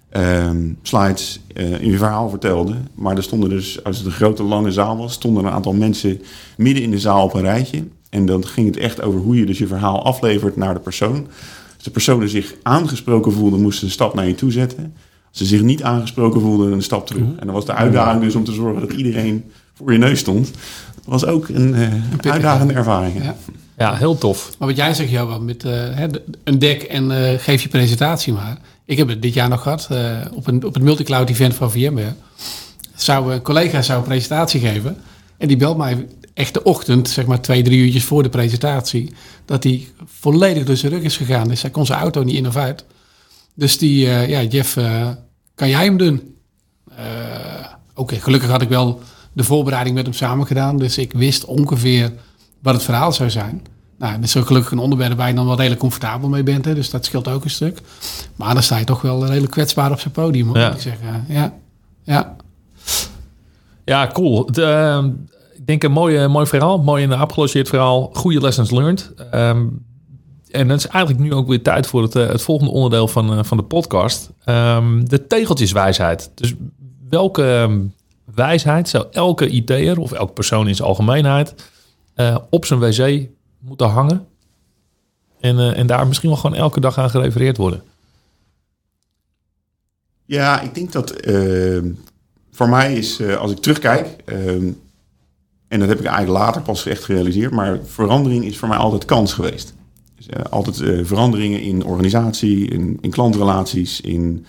ehm, 0.10 0.72
slides 0.82 1.40
eh, 1.54 1.82
in 1.82 1.92
je 1.92 1.98
verhaal 1.98 2.30
vertelde. 2.30 2.76
Maar 2.94 3.18
er 3.18 3.24
stonden 3.24 3.50
dus, 3.50 3.84
als 3.84 3.98
het 3.98 4.06
een 4.06 4.12
grote 4.12 4.44
lange 4.44 4.72
zaal 4.72 4.98
was, 4.98 5.14
stonden 5.14 5.46
een 5.46 5.52
aantal 5.52 5.74
mensen 5.74 6.22
midden 6.58 6.84
in 6.84 6.92
de 6.92 7.00
zaal 7.00 7.24
op 7.24 7.34
een 7.34 7.42
rijtje. 7.42 7.84
En 8.10 8.26
dan 8.26 8.46
ging 8.46 8.68
het 8.68 8.78
echt 8.78 9.02
over 9.02 9.20
hoe 9.20 9.36
je 9.36 9.46
dus 9.46 9.58
je 9.58 9.68
verhaal 9.68 10.04
aflevert 10.04 10.56
naar 10.56 10.74
de 10.74 10.80
persoon. 10.80 11.28
Als 11.76 11.84
de 11.84 11.92
personen 11.92 12.30
zich 12.30 12.56
aangesproken 12.64 13.32
voelden, 13.32 13.62
moesten 13.62 13.80
ze 13.80 13.86
een 13.86 13.92
stap 13.92 14.14
naar 14.14 14.28
je 14.28 14.36
toe 14.36 14.52
zetten. 14.52 14.94
Als 15.30 15.38
ze 15.38 15.46
zich 15.46 15.62
niet 15.62 15.84
aangesproken 15.84 16.42
voelden, 16.42 16.72
een 16.72 16.84
stap 16.84 17.08
terug. 17.08 17.24
En 17.24 17.46
dan 17.46 17.56
was 17.56 17.66
de 17.66 17.74
uitdaging 17.74 18.24
dus 18.24 18.36
om 18.36 18.44
te 18.44 18.52
zorgen 18.52 18.82
dat 18.82 18.94
iedereen 18.94 19.44
voor 19.74 19.92
je 19.92 19.98
neus 19.98 20.20
stond. 20.20 20.52
Dat 20.96 21.06
was 21.06 21.26
ook 21.26 21.48
een, 21.48 21.76
eh, 21.76 21.82
een 21.82 22.32
uitdagende 22.32 22.74
ervaring. 22.74 23.24
Ja. 23.24 23.36
Ja, 23.78 23.96
heel 23.96 24.18
tof. 24.18 24.52
Maar 24.60 24.68
wat 24.68 24.78
jij 24.78 24.94
zegt, 24.94 25.10
Johan, 25.10 25.46
met 25.46 25.64
eh, 25.64 26.04
een 26.44 26.60
deck 26.60 26.84
en 26.84 27.12
eh, 27.12 27.40
geef 27.40 27.62
je 27.62 27.70
presentatie 27.70 28.34
maar. 28.34 28.58
Ik 28.86 28.98
heb 28.98 29.08
het 29.08 29.22
dit 29.22 29.34
jaar 29.34 29.50
nog 29.50 29.62
gehad 29.62 29.88
eh, 29.92 30.18
op, 30.34 30.48
een, 30.48 30.66
op 30.66 30.74
het 30.74 30.84
multicloud 30.84 31.30
event 31.30 31.56
van 31.56 31.72
VMware. 31.72 32.14
Zou, 32.96 33.34
een 33.34 33.42
collega 33.42 33.82
zou 33.82 34.00
een 34.00 34.08
presentatie 34.08 34.60
geven. 34.60 34.98
En 35.38 35.48
die 35.48 35.58
belt 35.58 35.78
mij 35.78 36.08
echt 36.34 36.54
de 36.54 36.64
ochtend, 36.64 37.10
zeg 37.10 37.26
maar 37.26 37.42
twee, 37.42 37.64
drie 37.64 37.80
uurtjes 37.86 38.04
voor 38.04 38.24
de 38.24 38.30
presentatie. 38.30 39.14
Dat 39.46 39.64
hij 39.64 39.88
volledig 40.06 40.66
door 40.66 40.76
zijn 40.76 40.92
rug 40.92 41.02
is 41.02 41.18
gegaan. 41.18 41.48
Dus 41.48 41.62
hij 41.62 41.72
kon 41.72 41.86
zijn 41.86 42.00
auto 42.00 42.24
niet 42.24 42.36
in 42.36 42.48
of 42.48 42.56
uit. 42.56 42.86
Dus 43.54 43.78
die, 43.78 44.08
eh, 44.08 44.30
ja, 44.30 44.42
Jeff, 44.42 44.78
kan 45.56 45.70
jij 45.70 45.84
hem 45.84 45.98
doen? 45.98 46.36
Eh, 46.96 47.04
Oké, 47.96 48.16
gelukkig 48.16 48.50
had 48.50 48.62
ik 48.62 48.70
wel 48.70 49.02
de 49.34 49.44
voorbereiding 49.44 49.96
met 49.96 50.06
hem 50.06 50.14
samen 50.16 50.48
gedaan. 50.48 50.78
Dus 50.78 50.98
ik 50.98 51.14
wist 51.14 51.46
ongeveer 51.46 52.12
wat 52.62 52.74
het 52.74 52.84
verhaal 52.84 53.12
zou 53.12 53.30
zijn. 53.30 53.62
Nou, 53.98 54.16
dat 54.16 54.24
is 54.24 54.38
ook 54.38 54.46
gelukkig 54.48 54.72
een 54.72 54.78
onderwerp 54.80 55.18
waar 55.18 55.28
je 55.28 55.34
dan 55.34 55.46
wel 55.46 55.56
redelijk 55.56 55.80
comfortabel 55.82 56.30
mee 56.30 56.44
bent. 56.44 56.66
Hè, 56.66 56.74
dus 56.76 56.90
dat 56.90 57.06
scheelt 57.06 57.28
ook 57.28 57.44
een 57.44 57.50
stuk. 57.50 57.80
Maar 58.36 58.54
dan 58.54 58.64
sta 58.64 58.78
je 58.78 58.86
toch 58.86 59.02
wel 59.02 59.26
redelijk 59.26 59.52
kwetsbaar 59.52 59.92
op 59.92 60.00
zijn 60.00 60.14
podium, 60.14 60.46
moet 60.46 60.56
Ja. 60.58 60.74
ik 60.74 60.82
zeggen. 60.82 61.26
Ja, 61.28 61.54
ja. 62.04 62.36
Ja, 63.86 64.08
cool. 64.14 64.46
Het, 64.46 64.58
eh, 64.58 65.04
ik 65.54 65.68
denk 65.68 65.84
een 65.84 65.92
mooi, 65.92 66.28
mooi 66.28 66.46
verhaal. 66.46 66.78
Mooi 66.84 67.04
en 67.04 67.12
afgelogeerd 67.12 67.70
verhaal. 67.70 68.10
Goede 68.14 68.42
lessons 68.42 68.72
learned. 68.72 69.12
Ehm, 69.32 69.66
en 70.52 70.70
het 70.70 70.80
is 70.80 70.88
eigenlijk 70.88 71.24
nu 71.24 71.34
ook 71.34 71.48
weer 71.48 71.62
tijd 71.64 71.88
voor 71.88 72.02
het, 72.02 72.16
eh, 72.16 72.28
het 72.28 72.42
volgende 72.42 72.72
onderdeel 72.72 73.08
van, 73.08 73.38
eh, 73.38 73.44
van 73.44 73.58
de 73.58 73.64
podcast. 73.64 74.30
Ehm, 74.46 75.04
de 75.06 75.28
tegeltjeswijsheid. 75.28 76.32
Dus 76.36 76.54
welke 77.10 77.44
ehm, 77.54 77.80
wijsheid 78.36 78.90
zou 78.90 79.06
elke 79.12 79.48
IT'er 79.48 80.00
of 80.00 80.12
elke 80.12 80.34
persoon 80.34 80.68
in 80.68 80.76
zijn 80.76 80.88
algemeenheid 80.88 81.72
eh, 82.14 82.38
op 82.50 82.66
zijn 82.66 82.80
wc 82.80 83.28
moeten 83.60 83.90
hangen? 83.90 84.28
En, 85.40 85.60
eh, 85.60 85.78
en 85.78 85.88
daar 85.88 86.08
misschien 86.08 86.30
wel 86.30 86.38
gewoon 86.38 86.58
elke 86.58 86.80
dag 86.80 86.98
aan 86.98 87.10
gerefereerd 87.10 87.58
worden. 87.58 87.84
Ja, 90.26 90.62
ik 90.62 90.76
denk 90.76 90.92
dat 90.92 91.12
eh, 91.12 91.82
voor 92.52 92.70
mij 92.70 92.94
is, 92.94 93.20
eh, 93.20 93.36
als 93.36 93.52
ik 93.52 93.58
terugkijk, 93.58 94.08
eh, 94.26 94.56
en 95.68 95.80
dat 95.80 95.88
heb 95.88 96.00
ik 96.00 96.06
eigenlijk 96.06 96.38
later 96.38 96.62
pas 96.62 96.86
echt 96.86 97.04
gerealiseerd, 97.04 97.52
maar 97.52 97.80
verandering 97.86 98.46
is 98.46 98.58
voor 98.58 98.68
mij 98.68 98.78
altijd 98.78 99.06
kans 99.06 99.34
geweest. 99.34 99.74
Dus, 100.16 100.50
altijd 100.50 101.08
veranderingen 101.08 101.62
in 101.62 101.86
organisatie, 101.86 102.70
in, 102.70 102.98
in 103.02 103.10
klantrelaties, 103.10 104.02
in 104.02 104.46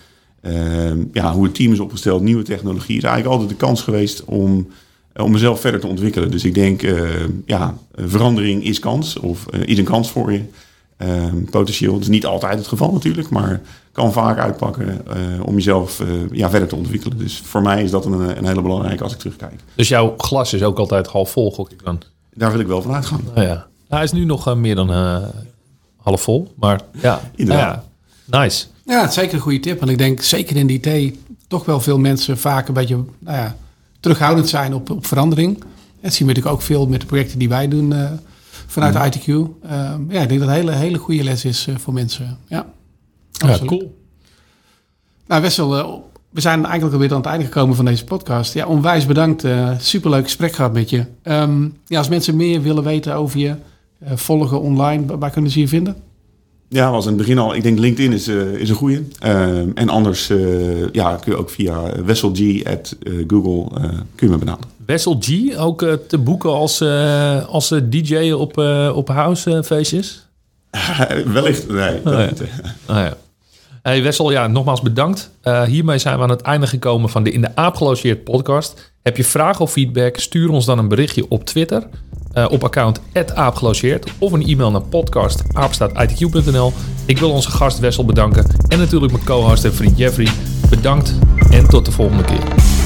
ja, 1.13 1.33
hoe 1.33 1.45
het 1.45 1.55
team 1.55 1.73
is 1.73 1.81
opgesteld, 1.81 2.23
nieuwe 2.23 2.43
technologie. 2.43 2.97
is 2.97 3.03
eigenlijk 3.03 3.35
altijd 3.35 3.51
de 3.59 3.67
kans 3.67 3.83
geweest 3.83 4.25
om, 4.25 4.69
eh, 5.13 5.25
om 5.25 5.33
mezelf 5.33 5.61
verder 5.61 5.81
te 5.81 5.87
ontwikkelen. 5.87 6.31
Dus 6.31 6.45
ik 6.45 6.55
denk, 6.55 6.83
eh, 6.83 7.09
ja, 7.47 7.75
verandering 7.97 8.65
is 8.65 8.79
kans, 8.79 9.19
of 9.19 9.47
eh, 9.47 9.61
is 9.65 9.79
een 9.79 9.85
kans 9.85 10.11
voor 10.11 10.33
je. 10.33 10.41
eh, 10.97 11.23
potentieel. 11.51 11.93
Dat 11.93 12.01
is 12.03 12.09
niet 12.09 12.27
altijd 12.27 12.59
het 12.59 12.67
geval 12.67 12.93
natuurlijk, 12.93 13.29
maar 13.31 13.61
kan 13.93 14.13
vaak 14.13 14.39
uitpakken 14.39 15.05
om 15.45 15.55
jezelf 15.55 16.03
ja, 16.33 16.51
verder 16.51 16.69
te 16.69 16.77
ontwikkelen. 16.77 17.19
Dus 17.19 17.39
voor 17.45 17.63
mij 17.63 17.83
is 17.83 17.91
dat 17.91 18.05
een, 18.07 18.39
een 18.39 18.47
hele 18.47 18.63
belangrijke 18.63 19.03
als 19.03 19.13
ik 19.13 19.19
terugkijk. 19.19 19.61
Dus 19.75 19.89
jouw 19.89 20.15
glas 20.17 20.53
is 20.53 20.63
ook 20.63 20.79
altijd 20.79 21.07
half 21.07 21.31
vol, 21.31 21.53
gok 21.53 21.71
ik 21.71 21.85
dan. 21.85 22.03
Daar 22.35 22.51
wil 22.51 22.61
ik 22.61 22.67
wel 22.67 22.83
van 22.83 22.95
uitgaan. 22.95 23.21
Nou 23.35 23.47
ja. 23.47 23.67
Hij 23.89 24.03
is 24.03 24.13
nu 24.13 24.25
nog 24.25 24.55
meer 24.57 24.75
dan 24.75 24.91
half 25.97 26.23
vol. 26.23 26.53
Maar 26.57 26.81
ja, 27.01 27.21
Inderdaad. 27.35 27.85
Ja, 28.31 28.41
nice. 28.41 28.67
Ja, 28.85 29.01
het 29.01 29.09
is 29.09 29.15
zeker 29.15 29.35
een 29.35 29.41
goede 29.41 29.61
tip. 29.61 29.79
Want 29.79 29.91
ik 29.91 29.99
denk 29.99 30.21
zeker 30.23 30.57
in 30.57 30.67
die 30.67 30.81
IT 30.81 31.17
toch 31.49 31.65
wel 31.65 31.81
veel 31.81 31.99
mensen 31.99 32.39
vaak 32.39 32.69
een 32.69 32.75
beetje 32.75 32.97
nou 33.19 33.37
ja, 33.37 33.57
terughoudend 34.01 34.49
zijn 34.49 34.75
op, 34.75 34.91
op 34.91 35.07
verandering. 35.07 35.59
Dat 36.01 36.13
zien 36.13 36.27
we 36.27 36.33
natuurlijk 36.33 36.55
ook 36.57 36.63
veel 36.63 36.87
met 36.87 37.01
de 37.01 37.07
projecten 37.07 37.39
die 37.39 37.49
wij 37.49 37.69
doen 37.69 37.93
eh, 37.93 38.11
vanuit 38.67 39.17
ITQ. 39.17 39.27
Ehm, 39.27 40.11
ja, 40.11 40.21
ik 40.21 40.29
denk 40.29 40.41
dat 40.41 40.41
het 40.41 40.41
een 40.49 40.49
hele, 40.55 40.73
hele 40.73 40.99
goede 40.99 41.25
les 41.25 41.45
is 41.45 41.67
eh, 41.67 41.75
voor 41.77 41.93
mensen. 41.93 42.39
Ja, 42.49 42.67
Ja, 43.33 43.47
cool. 43.67 43.99
Nou, 45.27 45.43
Wessel, 45.43 45.79
eh, 45.79 45.93
we 46.31 46.41
zijn 46.41 46.65
eigenlijk 46.65 46.93
alweer 46.95 47.11
aan 47.11 47.17
het 47.17 47.27
einde 47.27 47.45
gekomen 47.45 47.77
van 47.77 47.85
deze 47.85 48.05
podcast. 48.05 48.53
Ja, 48.55 48.67
onwijs 48.67 49.07
bedankt. 49.07 49.45
superleuk 49.79 50.25
gesprek 50.25 50.53
gehad 50.53 50.73
met 50.73 50.91
je. 50.91 51.05
Ehm, 51.23 51.69
ja, 51.87 51.99
als 51.99 52.09
mensen 52.09 52.37
meer 52.37 52.63
willen 52.63 52.85
weten 52.85 53.15
over 53.15 53.39
je, 53.39 53.55
volgen 54.15 54.61
online, 54.61 55.07
wa- 55.07 55.19
waar 55.19 55.31
kunnen 55.31 55.51
ze 55.51 55.61
je 55.61 55.69
vinden? 55.69 55.97
Ja, 56.75 56.91
was 56.91 57.05
in 57.05 57.09
het 57.09 57.19
begin 57.19 57.39
al. 57.39 57.55
Ik 57.55 57.63
denk 57.63 57.79
LinkedIn 57.79 58.13
is, 58.13 58.29
eh, 58.29 58.53
is 58.53 58.69
een 58.69 58.75
goede. 58.75 59.03
en 59.75 59.89
anders 59.89 60.31
eh, 60.31 60.89
ja, 60.93 61.17
kun 61.17 61.33
je 61.33 61.39
ook 61.39 61.51
via 61.51 62.03
wesselg 62.05 62.65
at 62.65 62.97
eh, 63.03 63.13
Google 63.27 63.81
kun 64.15 64.27
je 64.27 64.29
me 64.29 64.39
benaderen. 64.39 64.71
Wessel 64.87 65.17
G, 65.21 65.57
ook 65.59 65.87
te 66.09 66.19
boeken 66.19 66.51
als, 66.51 66.83
als 67.49 67.75
DJ 67.85 68.31
op, 68.31 68.59
op 68.95 69.09
housefeestjes. 69.09 70.27
Wellicht. 71.33 71.69
Nee, 71.69 72.01
ja. 72.05 72.29
eh. 72.29 72.31
Ah, 72.87 72.97
ja. 72.97 73.17
Hey 73.83 74.03
Wessel, 74.03 74.31
ja, 74.31 74.47
nogmaals 74.47 74.83
bedankt. 74.83 75.31
Hiermee 75.67 75.99
zijn 75.99 76.17
we 76.17 76.23
aan 76.23 76.31
het 76.31 76.41
einde 76.41 76.67
gekomen 76.67 77.09
van 77.11 77.23
de 77.23 77.31
In 77.31 77.41
de 77.41 77.57
Aap 77.57 77.77
gelogeerd 77.77 78.25
podcast. 78.25 78.93
Heb 79.03 79.17
je 79.17 79.25
vragen 79.25 79.61
of 79.61 79.73
feedback, 79.73 80.19
stuur 80.19 80.51
ons 80.51 80.65
dan 80.65 80.79
een 80.79 80.89
berichtje 80.89 81.29
op 81.29 81.45
Twitter. 81.45 81.87
Eh, 82.35 82.47
op 82.51 82.65
account 82.65 83.01
aapgelogeerd 83.35 84.11
of 84.19 84.33
een 84.33 84.47
e-mail 84.47 84.71
naar 84.71 84.83
podcast.aapstaatitq.nl. 84.83 86.73
Ik 87.07 87.19
wil 87.19 87.31
onze 87.31 87.51
gast 87.51 87.79
Wessel 87.79 88.05
bedanken 88.05 88.47
en 88.69 88.79
natuurlijk 88.79 89.13
mijn 89.13 89.25
co-host 89.25 89.65
en 89.65 89.75
vriend 89.75 89.99
Jeffrey. 89.99 90.29
Bedankt 90.71 91.15
en 91.51 91.69
tot 91.69 91.85
de 91.85 91.93
volgende 91.93 92.25
keer. 92.25 92.84